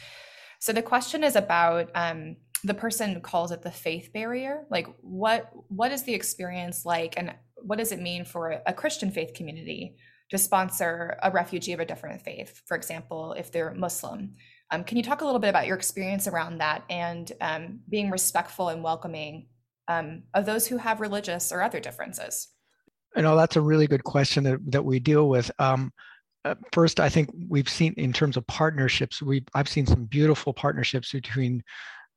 [0.60, 4.66] So the question is about um, the person calls it the faith barrier.
[4.70, 9.10] Like, what what is the experience like, and what does it mean for a Christian
[9.10, 9.98] faith community
[10.34, 12.64] to sponsor a refugee of a different faith?
[12.66, 14.34] For example, if they're Muslim.
[14.72, 18.10] Um, can you talk a little bit about your experience around that and um, being
[18.10, 19.46] respectful and welcoming
[19.88, 22.48] um, of those who have religious or other differences?
[23.16, 25.52] You know, that's a really good question that, that we deal with.
[25.60, 25.94] Um,
[26.44, 30.52] uh, first, I think we've seen in terms of partnerships, we I've seen some beautiful
[30.52, 31.64] partnerships between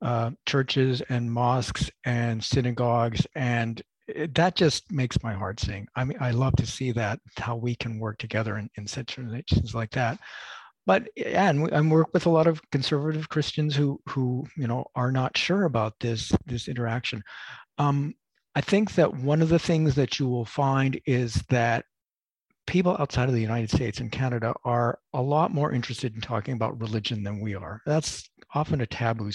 [0.01, 5.87] uh, churches and mosques and synagogues, and it, that just makes my heart sing.
[5.97, 9.75] I mean, I love to see that how we can work together in, in situations
[9.75, 10.19] like that
[10.87, 14.87] but yeah, and, and work with a lot of conservative Christians who who you know
[14.95, 17.23] are not sure about this this interaction.
[17.79, 18.15] Um,
[18.55, 21.85] I think that one of the things that you will find is that
[22.67, 26.55] people outside of the United States and Canada are a lot more interested in talking
[26.55, 27.81] about religion than we are.
[27.85, 29.31] That's often a taboo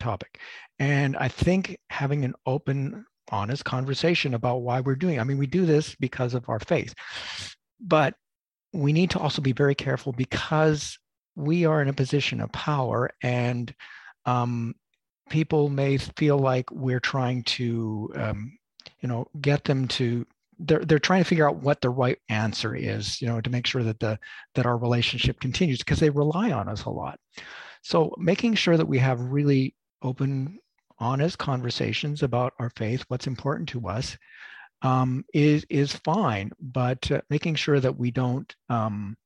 [0.00, 0.40] topic,
[0.80, 5.16] and I think having an open, honest conversation about why we're doing.
[5.16, 5.20] It.
[5.20, 6.94] I mean, we do this because of our faith,
[7.80, 8.14] but
[8.72, 10.98] we need to also be very careful because
[11.34, 13.74] we are in a position of power and
[14.24, 14.74] um,
[15.28, 18.58] people may feel like we're trying to, um,
[19.00, 20.26] you know, get them to
[20.58, 23.66] they're they're trying to figure out what the right answer is, you know, to make
[23.66, 24.18] sure that the
[24.54, 27.18] that our relationship continues because they rely on us a lot.
[27.82, 30.58] So making sure that we have really open,
[30.98, 34.16] honest conversations about our faith, what's important to us,
[34.82, 36.50] um, is is fine.
[36.60, 39.16] But uh, making sure that we don't um,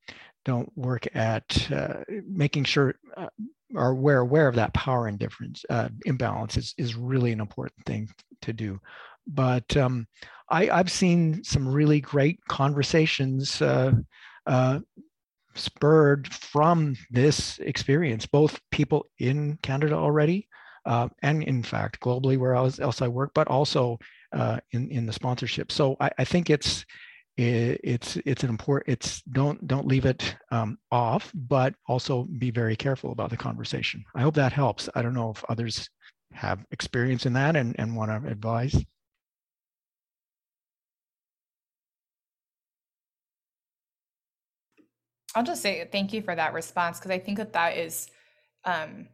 [0.45, 3.29] don't work at uh, making sure uh,
[3.75, 8.09] or we're aware of that power indifference uh, imbalance is, is really an important thing
[8.43, 8.81] to do.
[9.27, 10.07] But um,
[10.49, 13.93] I, have seen some really great conversations uh,
[14.47, 14.81] uh,
[15.55, 20.49] spurred from this experience, both people in Canada already
[20.87, 23.99] uh, and in fact globally where else, I work, but also
[24.33, 25.73] uh, in, in the sponsorship.
[25.73, 26.85] So I, I think it's
[27.37, 32.77] it's it's an important it's don't don't leave it um, off but also be very
[32.77, 34.05] careful about the conversation.
[34.15, 34.89] I hope that helps.
[34.95, 35.89] I don't know if others
[36.33, 38.77] have experience in that and, and want to advise.
[45.35, 48.09] I'll just say thank you for that response because i think that that is
[48.65, 49.07] um,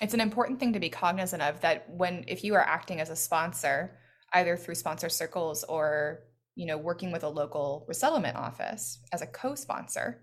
[0.00, 3.10] it's an important thing to be cognizant of that when if you are acting as
[3.10, 3.98] a sponsor
[4.32, 6.24] either through sponsor circles or
[6.56, 10.22] you know, working with a local resettlement office as a co-sponsor.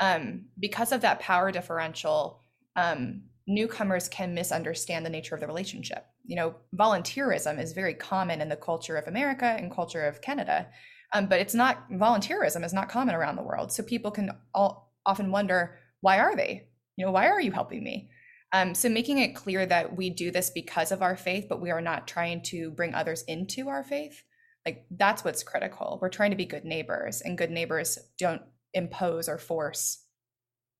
[0.00, 2.44] Um, because of that power differential,
[2.76, 6.06] um, newcomers can misunderstand the nature of the relationship.
[6.24, 10.68] You know, volunteerism is very common in the culture of America and culture of Canada,
[11.12, 13.72] um, but it's not volunteerism is not common around the world.
[13.72, 16.68] So people can all, often wonder, why are they?
[16.96, 18.10] You know, why are you helping me?
[18.52, 21.70] Um, so making it clear that we do this because of our faith, but we
[21.70, 24.22] are not trying to bring others into our faith
[24.68, 25.98] like that's what's critical.
[26.02, 28.42] We're trying to be good neighbors and good neighbors don't
[28.74, 30.04] impose or force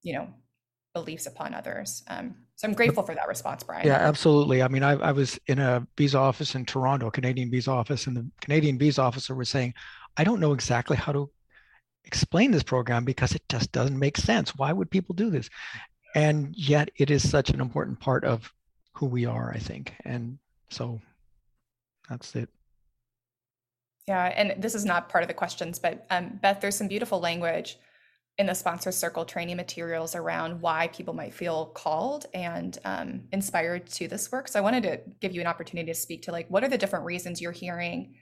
[0.03, 0.27] you know
[0.93, 2.03] beliefs upon others.
[2.07, 3.87] Um, so i'm grateful for that response brian.
[3.87, 4.61] Yeah absolutely.
[4.61, 8.05] I mean I, I was in a visa office in toronto a canadian visa office
[8.05, 9.73] and the canadian visa officer was saying
[10.17, 11.31] i don't know exactly how to
[12.05, 14.55] explain this program because it just doesn't make sense.
[14.55, 15.49] Why would people do this
[16.15, 18.53] and yet it is such an important part of
[18.93, 20.37] who we are i think and
[20.69, 20.99] so
[22.09, 22.49] that's it
[24.09, 27.19] yeah, and this is not part of the questions, but um, Beth, there's some beautiful
[27.19, 27.77] language
[28.39, 33.85] in the sponsor circle training materials around why people might feel called and um, inspired
[33.85, 34.47] to this work.
[34.47, 36.77] So I wanted to give you an opportunity to speak to like what are the
[36.77, 38.15] different reasons you're hearing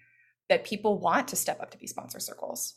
[0.50, 2.76] that people want to step up to be sponsor circles.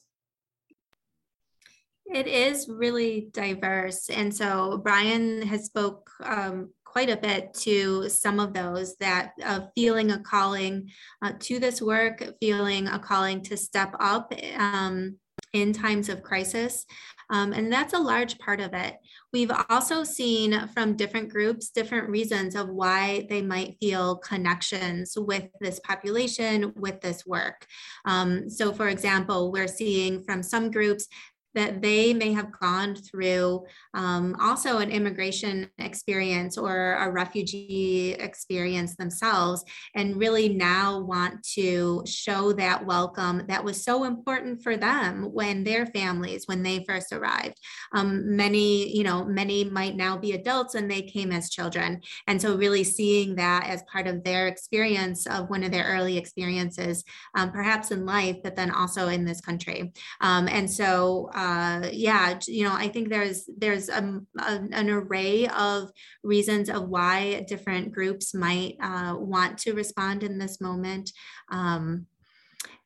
[2.13, 8.41] It is really diverse, and so Brian has spoke um, quite a bit to some
[8.41, 10.91] of those that uh, feeling a calling
[11.23, 15.17] uh, to this work, feeling a calling to step up um,
[15.53, 16.85] in times of crisis.
[17.31, 18.97] Um, and that's a large part of it.
[19.33, 25.45] We've also seen from different groups different reasons of why they might feel connections with
[25.61, 27.67] this population, with this work.
[28.05, 31.07] Um, so, for example, we're seeing from some groups
[31.55, 38.97] that they may have gone through um, also an immigration experience or a refugee experience
[38.97, 45.25] themselves and really now want to show that welcome that was so important for them
[45.33, 47.59] when their families when they first arrived.
[47.95, 52.01] Um, many you know many might now be adults and they came as children.
[52.27, 56.17] And so really seeing that as part of their experience of one of their early
[56.17, 59.93] experiences um, perhaps in life but then also in this country.
[60.21, 65.49] Um, and so uh, yeah, you know, I think there's there's a, a, an array
[65.49, 65.91] of
[66.23, 71.11] reasons of why different groups might uh, want to respond in this moment.
[71.51, 72.05] Um,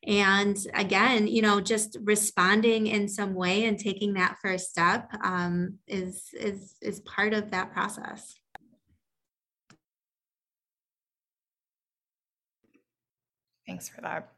[0.07, 5.79] and again, you know, just responding in some way and taking that first step um,
[5.85, 8.35] is is is part of that process.
[13.67, 14.31] Thanks for that.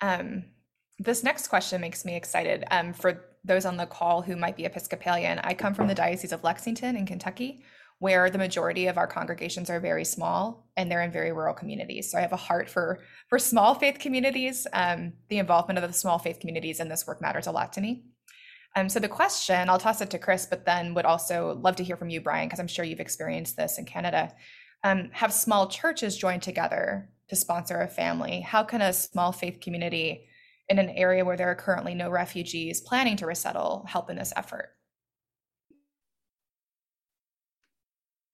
[0.00, 0.46] Um,
[0.98, 2.64] this next question makes me excited.
[2.70, 6.32] Um, for those on the call who might be Episcopalian, I come from the Diocese
[6.32, 7.64] of Lexington in Kentucky,
[7.98, 12.10] where the majority of our congregations are very small and they're in very rural communities.
[12.10, 14.66] So I have a heart for for small faith communities.
[14.72, 17.80] Um, the involvement of the small faith communities in this work matters a lot to
[17.80, 18.04] me.
[18.74, 21.84] Um, so the question, I'll toss it to Chris, but then would also love to
[21.84, 24.34] hear from you, Brian, because I'm sure you've experienced this in Canada.
[24.84, 28.40] Um, have small churches joined together to sponsor a family?
[28.40, 30.28] How can a small faith community
[30.68, 34.32] in an area where there are currently no refugees planning to resettle help in this
[34.36, 34.70] effort?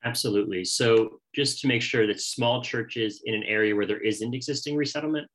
[0.05, 0.65] Absolutely.
[0.65, 4.77] So, just to make sure that small churches in an area where there isn't existing
[4.77, 5.29] resettlement?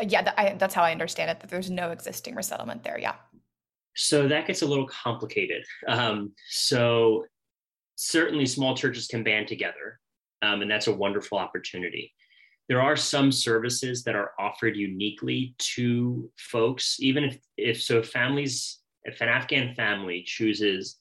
[0.00, 2.98] Uh, yeah, that, I, that's how I understand it, that there's no existing resettlement there.
[2.98, 3.16] Yeah.
[3.94, 5.62] So, that gets a little complicated.
[5.86, 7.26] Um, so,
[7.96, 10.00] certainly small churches can band together
[10.42, 12.12] um, and that's a wonderful opportunity.
[12.68, 18.78] There are some services that are offered uniquely to folks, even if, if so families,
[19.04, 20.98] if an Afghan family chooses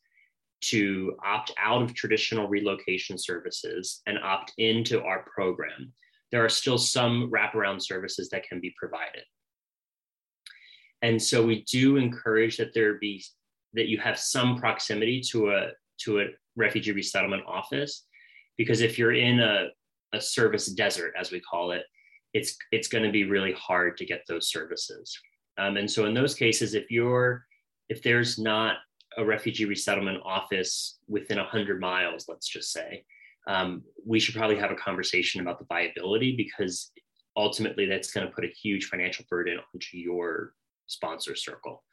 [0.62, 5.94] to opt out of traditional relocation services and opt into our program,
[6.32, 9.24] there are still some wraparound services that can be provided.
[11.02, 13.24] And so we do encourage that there be
[13.74, 15.70] that you have some proximity to a
[16.02, 18.06] to a refugee resettlement office,
[18.58, 19.68] because if you're in a,
[20.14, 21.84] a service desert, as we call it,
[22.34, 25.18] it's it's going to be really hard to get those services.
[25.58, 27.46] Um, and so in those cases, if you're
[27.90, 28.78] if there's not
[29.18, 33.04] a refugee resettlement office within 100 miles, let's just say,
[33.48, 36.92] um, we should probably have a conversation about the viability because
[37.36, 40.54] ultimately that's going to put a huge financial burden onto your
[40.88, 41.84] sponsor circle.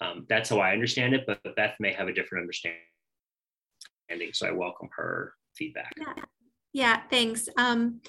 [0.00, 2.78] Um, that's how I understand it, but Beth may have a different understanding.
[4.32, 5.92] So I welcome her feedback.
[5.98, 6.22] Yeah,
[6.72, 7.48] yeah thanks.
[7.56, 8.00] Um,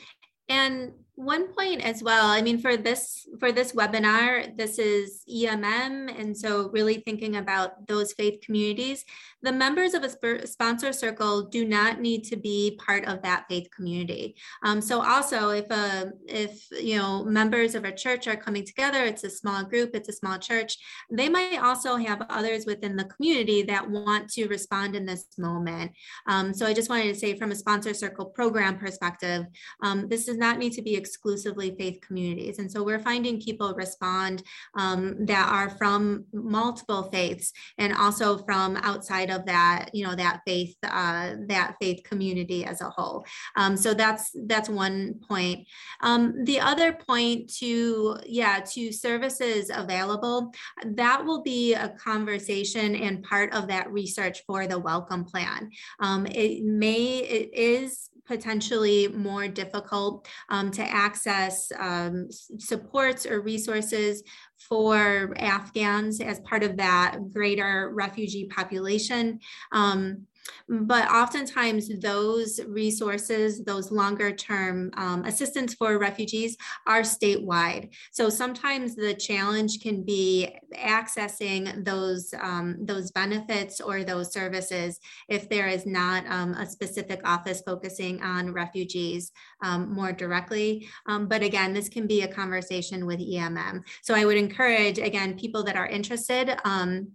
[0.48, 6.18] and one point as well i mean for this for this webinar this is emm
[6.18, 9.04] and so really thinking about those faith communities
[9.42, 13.70] the members of a sponsor circle do not need to be part of that faith
[13.74, 14.36] community.
[14.64, 19.04] Um, so also if a if you know members of a church are coming together
[19.04, 20.78] it's a small group it's a small church
[21.10, 25.92] they might also have others within the community that want to respond in this moment.
[26.28, 29.46] Um, so i just wanted to say from a sponsor circle program perspective
[29.84, 32.60] um, this does not need to be exclusively faith communities.
[32.60, 34.44] And so we're finding people respond
[34.76, 40.42] um, that are from multiple faiths and also from outside of that, you know, that
[40.46, 43.26] faith, uh, that faith community as a whole.
[43.56, 45.68] Um, so that's that's one point.
[46.02, 50.52] Um, the other point to, yeah, to services available,
[50.86, 55.72] that will be a conversation and part of that research for the welcome plan.
[56.00, 64.22] Um, it may, it is potentially more difficult um, to access um, supports or resources
[64.58, 69.40] for Afghans as part of that greater refugee population.
[69.72, 70.28] Um,
[70.68, 77.90] but oftentimes those resources, those longer term um, assistance for refugees are statewide.
[78.12, 85.50] So sometimes the challenge can be accessing those, um, those benefits or those services if
[85.50, 89.32] there is not um, a specific office focusing on refugees
[89.64, 90.88] um, more directly.
[91.08, 93.82] Um, but again, this can be a conversation with EMM.
[94.04, 97.12] So I would encourage, again, people that are interested um,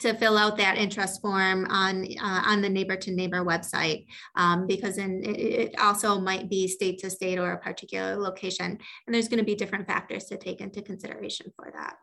[0.00, 4.06] to fill out that interest form on uh, on the neighbor to neighbor website
[4.36, 9.14] um, because then it, also might be state to state or a particular location and
[9.14, 11.96] there's going to be different factors to take into consideration for that.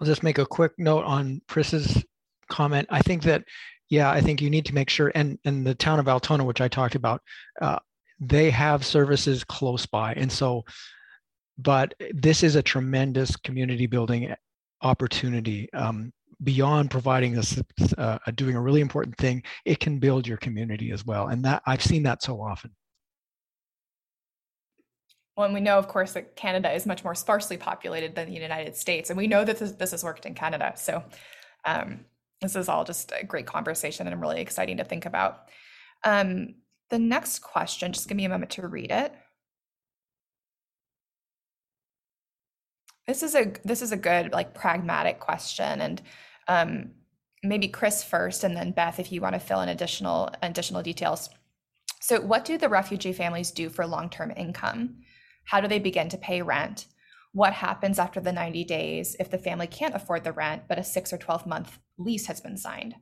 [0.00, 2.04] I'll just make a quick note on chris's
[2.48, 2.86] comment.
[2.90, 3.44] I think that
[3.92, 6.62] yeah i think you need to make sure and and the town of altona which
[6.62, 7.20] i talked about
[7.60, 7.78] uh,
[8.18, 10.64] they have services close by and so
[11.58, 14.34] but this is a tremendous community building
[14.80, 16.10] opportunity um,
[16.42, 17.60] beyond providing us
[17.98, 21.28] uh, doing a really important thing, it can build your community as well.
[21.28, 22.72] And that I've seen that so often.
[25.36, 28.34] Well, and we know, of course, that Canada is much more sparsely populated than the
[28.34, 30.74] United States, and we know that this, this has worked in Canada.
[30.76, 31.02] So,
[31.64, 32.04] um,
[32.42, 35.48] this is all just a great conversation, and I'm really exciting to think about.
[36.04, 36.56] Um,
[36.90, 39.14] the next question, just give me a moment to read it.
[43.06, 46.02] This is a this is a good like pragmatic question, and
[46.48, 46.90] um,
[47.42, 51.30] maybe Chris first, and then Beth, if you want to fill in additional additional details.
[52.00, 54.96] So, what do the refugee families do for long term income?
[55.44, 56.86] How do they begin to pay rent?
[57.32, 60.84] What happens after the 90 days if the family can't afford the rent, but a
[60.84, 62.94] six or 12 month lease has been signed?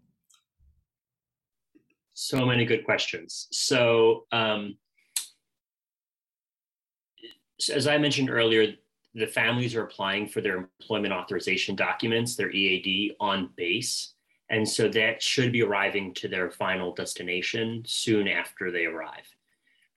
[2.15, 3.49] So many good questions.
[3.51, 4.77] So, um,
[7.75, 8.75] as I mentioned earlier,
[9.15, 14.15] the families are applying for their employment authorization documents, their EAD, on base.
[14.51, 19.27] And so that should be arriving to their final destination soon after they arrive.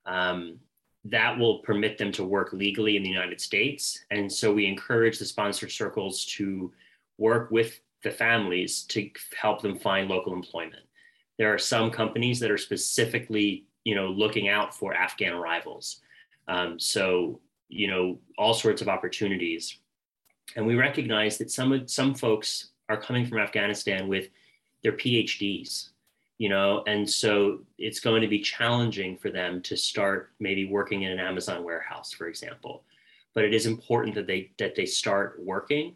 [0.06, 0.58] Um,
[1.04, 4.04] that will permit them to work legally in the United States.
[4.10, 6.72] And so we encourage the sponsor circles to
[7.18, 10.82] work with the families to help them find local employment.
[11.38, 16.00] There are some companies that are specifically, you know, looking out for Afghan arrivals.
[16.48, 17.40] Um, so
[17.74, 19.78] you know all sorts of opportunities.
[20.56, 24.28] And we recognize that some some folks are coming from afghanistan with
[24.82, 25.88] their phds
[26.38, 31.02] you know and so it's going to be challenging for them to start maybe working
[31.02, 32.84] in an amazon warehouse for example.
[33.34, 35.94] But it is important that they that they start working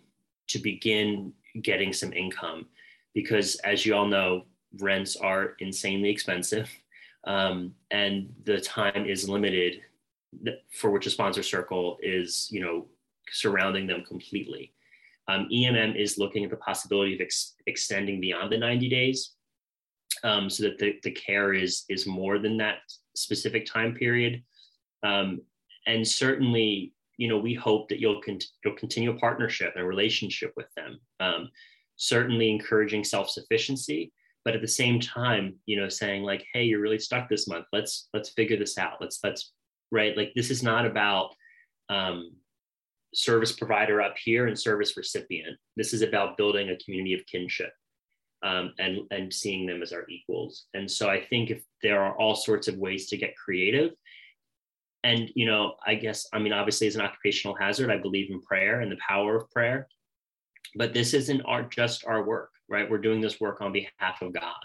[0.49, 2.67] to begin getting some income
[3.15, 4.45] because as you all know
[4.79, 6.71] rents are insanely expensive
[7.25, 9.83] um, and the time is limited
[10.73, 12.87] for which a sponsor circle is, you know,
[13.31, 14.73] surrounding them completely.
[15.29, 19.33] Um, EMM is looking at the possibility of ex- extending beyond the 90 days
[20.25, 22.79] um, so that the, the care is, is more than that
[23.15, 24.43] specific time period.
[25.03, 25.43] Um,
[25.87, 29.87] and certainly, you know, we hope that you'll, con- you'll continue a partnership and a
[29.87, 30.99] relationship with them.
[31.21, 31.51] Um,
[31.97, 34.13] certainly encouraging self-sufficiency,
[34.45, 37.67] but at the same time, you know, saying like, hey, you're really stuck this month.
[37.73, 38.95] Let's let's figure this out.
[39.01, 39.53] Let's let's
[39.91, 40.17] right.
[40.17, 41.35] Like this is not about
[41.89, 42.33] um,
[43.15, 45.57] service provider up here and service recipient.
[45.77, 47.73] This is about building a community of kinship
[48.43, 50.67] um, and and seeing them as our equals.
[50.75, 53.93] And so I think if there are all sorts of ways to get creative,
[55.05, 58.41] and you know, I guess I mean obviously as an occupational hazard, I believe in
[58.43, 59.89] prayer and the power of prayer,
[60.77, 62.89] but this isn't our just our work, right?
[62.89, 64.61] We're doing this work on behalf of God,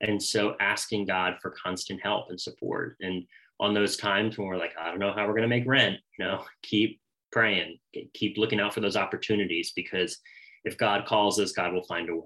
[0.00, 3.24] and so asking God for constant help and support and
[3.60, 5.98] on those times when we're like, I don't know how we're going to make rent,
[6.18, 7.00] you know, keep
[7.32, 7.78] praying,
[8.14, 10.18] keep looking out for those opportunities because
[10.64, 12.22] if God calls us, God will find a way.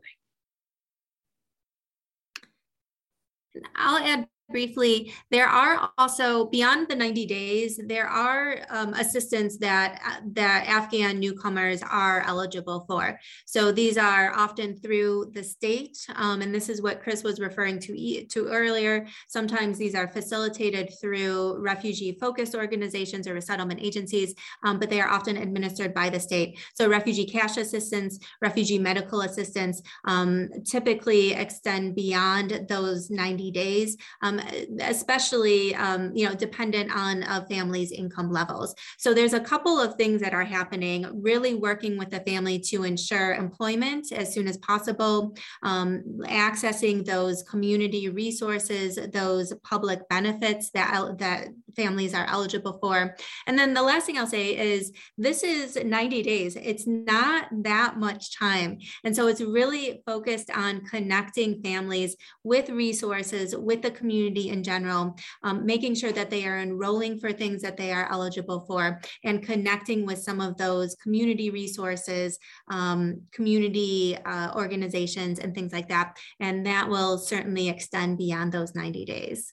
[3.74, 10.20] I'll add briefly, there are also beyond the 90 days, there are um, assistance that
[10.32, 13.18] that Afghan newcomers are eligible for.
[13.46, 17.78] So these are often through the state, um, and this is what Chris was referring
[17.80, 19.06] to to earlier.
[19.28, 24.34] Sometimes these are facilitated through refugee-focused organizations or resettlement agencies,
[24.64, 26.58] um, but they are often administered by the state.
[26.74, 33.96] So refugee cash assistance, refugee medical assistance, um, typically extend beyond those 90 days.
[34.22, 34.39] Um,
[34.80, 38.74] especially um, you know dependent on a family's income levels.
[38.98, 41.06] So there's a couple of things that are happening.
[41.22, 47.42] Really working with the family to ensure employment as soon as possible, um, accessing those
[47.42, 53.16] community resources, those public benefits that that families are eligible for.
[53.46, 56.56] And then the last thing I'll say is this is 90 days.
[56.56, 58.78] It's not that much time.
[59.04, 65.16] And so it's really focused on connecting families with resources, with the community in general,
[65.42, 69.42] um, making sure that they are enrolling for things that they are eligible for and
[69.42, 76.16] connecting with some of those community resources, um, community uh, organizations and things like that.
[76.38, 79.52] And that will certainly extend beyond those 90 days.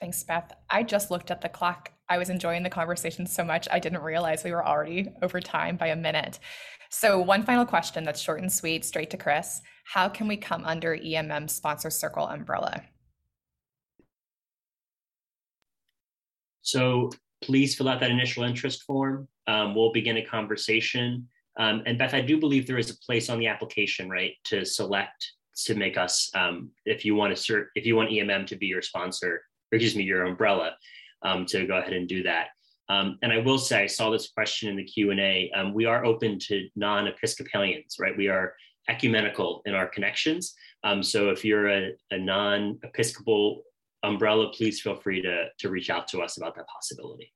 [0.00, 0.52] Thanks, Beth.
[0.70, 1.92] I just looked at the clock.
[2.10, 5.76] I was enjoying the conversation so much, I didn't realize we were already over time
[5.76, 6.40] by a minute.
[6.90, 9.60] So, one final question that's short and sweet, straight to Chris.
[9.84, 12.82] How can we come under EMM Sponsor Circle umbrella?
[16.62, 17.10] So,
[17.42, 19.28] please fill out that initial interest form.
[19.46, 21.28] Um, we'll begin a conversation.
[21.60, 24.64] Um, and Beth, I do believe there is a place on the application, right, to
[24.64, 25.32] select
[25.66, 28.66] to make us, um, if you want to cert, if you want EMM to be
[28.66, 30.74] your sponsor, or excuse me, your umbrella
[31.22, 32.48] um, to go ahead and do that.
[32.88, 35.50] Um, and I will say, I saw this question in the Q&A.
[35.54, 38.16] Um, we are open to non-Episcopalians, right?
[38.16, 38.54] We are
[38.88, 40.54] ecumenical in our connections.
[40.82, 43.62] Um, so if you're a, a non-Episcopal
[44.02, 47.32] umbrella, please feel free to, to reach out to us about that possibility.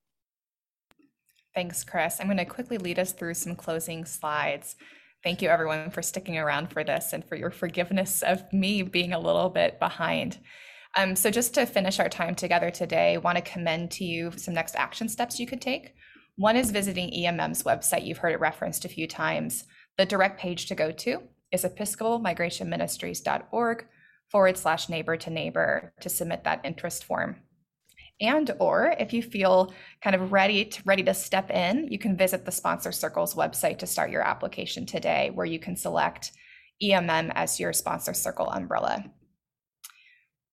[1.53, 2.19] Thanks, Chris.
[2.19, 4.75] I'm going to quickly lead us through some closing slides.
[5.23, 9.13] Thank you, everyone, for sticking around for this and for your forgiveness of me being
[9.13, 10.37] a little bit behind.
[10.95, 14.53] Um, so just to finish our time together today, want to commend to you some
[14.53, 15.93] next action steps you could take.
[16.37, 18.05] One is visiting EMM's website.
[18.05, 19.65] You've heard it referenced a few times.
[19.97, 23.87] The direct page to go to is episcopalmigrationministries.org
[24.29, 27.37] forward slash neighbor to neighbor to submit that interest form.
[28.21, 32.15] And or if you feel kind of ready to ready to step in, you can
[32.15, 36.31] visit the Sponsor Circle's website to start your application today, where you can select
[36.81, 39.03] EMM as your sponsor circle umbrella.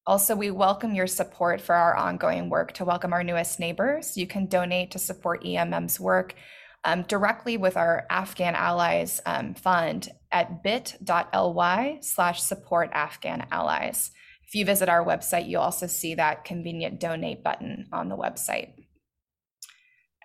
[0.05, 4.17] Also, we welcome your support for our ongoing work to welcome our newest neighbors.
[4.17, 6.35] You can donate to support EMM's work
[6.83, 14.11] um, directly with our Afghan Allies um, Fund at bit.ly slash support Afghan Allies.
[14.45, 18.73] If you visit our website, you'll also see that convenient donate button on the website.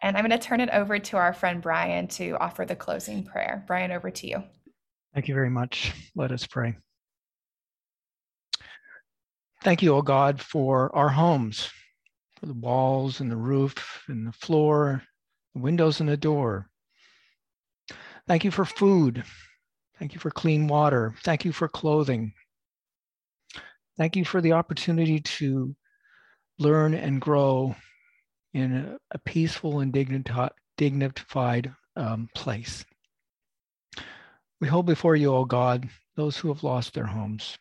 [0.02, 3.24] And I'm going to turn it over to our friend Brian to offer the closing
[3.24, 3.64] prayer.
[3.68, 4.44] Brian, over to you.
[5.14, 5.94] Thank you very much.
[6.16, 6.78] Let us pray.
[9.64, 11.70] Thank you, O God, for our homes,
[12.40, 15.04] for the walls and the roof and the floor,
[15.56, 16.70] the windows and the door.
[18.28, 19.24] Thank you for food.
[19.98, 21.16] Thank you for clean water.
[21.24, 22.34] Thank you for clothing.
[23.98, 25.76] Thank you for the opportunity to
[26.60, 27.76] learn and grow
[28.54, 29.92] in a, a peaceful and
[30.78, 32.86] dignified um, place.
[34.62, 37.58] We hold before you, O God, those who have lost their homes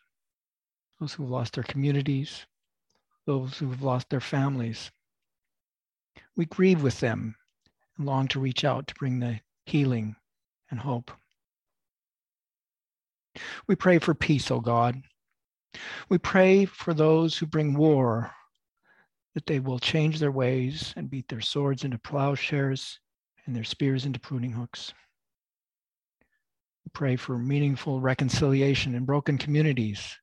[1.01, 2.47] those who've lost their communities,
[3.27, 4.91] those who've lost their families.
[6.37, 7.37] We grieve with them
[7.97, 10.17] and long to reach out to bring the healing
[10.71, 11.11] and hope.
[13.67, 15.03] We pray for peace, O God.
[16.09, 18.31] We pray for those who bring war,
[19.35, 22.99] that they will change their ways and beat their swords into plowshares
[23.45, 24.95] and their spears into pruning hooks.
[26.85, 30.17] We pray for meaningful reconciliation in broken communities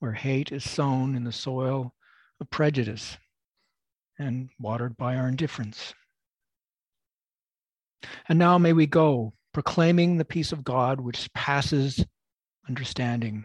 [0.00, 1.94] where hate is sown in the soil
[2.40, 3.16] of prejudice
[4.18, 5.94] and watered by our indifference.
[8.28, 12.04] And now may we go proclaiming the peace of God which passes
[12.68, 13.44] understanding.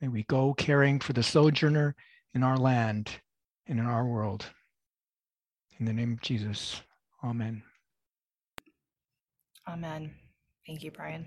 [0.00, 1.94] May we go caring for the sojourner
[2.34, 3.10] in our land
[3.66, 4.46] and in our world.
[5.78, 6.82] In the name of Jesus,
[7.22, 7.62] amen.
[9.68, 10.14] Amen.
[10.66, 11.26] Thank you, Brian.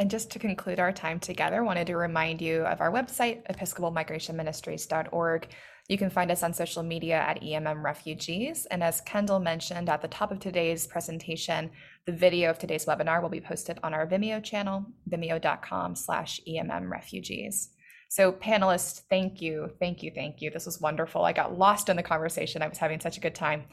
[0.00, 5.48] And just to conclude our time together, wanted to remind you of our website, episcopalmigrationministries.org.
[5.90, 8.64] You can find us on social media at EMM Refugees.
[8.70, 11.70] And as Kendall mentioned at the top of today's presentation,
[12.06, 16.88] the video of today's webinar will be posted on our Vimeo channel, vimeo.com slash EMM
[16.88, 17.68] Refugees.
[18.08, 20.48] So panelists, thank you, thank you, thank you.
[20.48, 21.26] This was wonderful.
[21.26, 22.62] I got lost in the conversation.
[22.62, 23.64] I was having such a good time.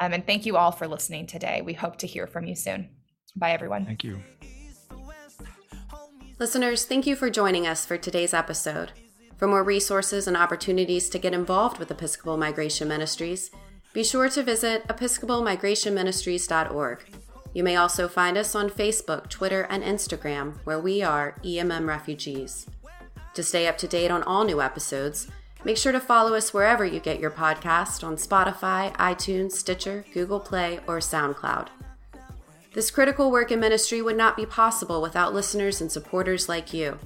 [0.00, 1.60] Um, and thank you all for listening today.
[1.60, 2.88] We hope to hear from you soon.
[3.36, 3.84] Bye, everyone.
[3.84, 4.22] Thank you.
[6.38, 8.90] Listeners, thank you for joining us for today's episode.
[9.36, 13.52] For more resources and opportunities to get involved with Episcopal Migration Ministries,
[13.92, 17.04] be sure to visit episcopalmigrationministries.org.
[17.52, 22.66] You may also find us on Facebook, Twitter, and Instagram, where we are EMM Refugees.
[23.34, 25.28] To stay up to date on all new episodes,
[25.64, 30.40] make sure to follow us wherever you get your podcast on Spotify, iTunes, Stitcher, Google
[30.40, 31.68] Play, or SoundCloud.
[32.74, 36.98] This critical work in ministry would not be possible without listeners and supporters like you.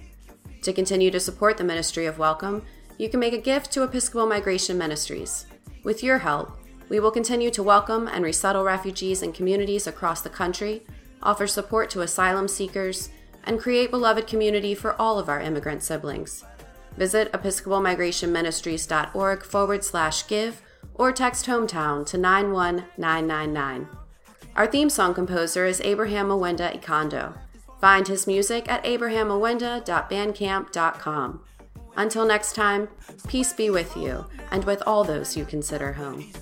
[0.63, 2.63] To continue to support the ministry of welcome,
[2.97, 5.45] you can make a gift to Episcopal Migration Ministries.
[5.85, 6.59] With your help,
[6.89, 10.85] we will continue to welcome and resettle refugees in communities across the country,
[11.23, 13.11] offer support to asylum seekers,
[13.45, 16.47] and create beloved community for all of our immigrant siblings.
[16.97, 20.63] Visit episcopalmigrationministries.org forward slash give
[20.95, 23.87] or text hometown to 91999.
[24.59, 27.39] Our theme song composer is Abraham Awenda Ikondo.
[27.81, 31.41] Find his music at abrahamawenda.bandcamp.com.
[31.97, 32.89] Until next time,
[33.29, 36.33] peace be with you and with all those you consider home.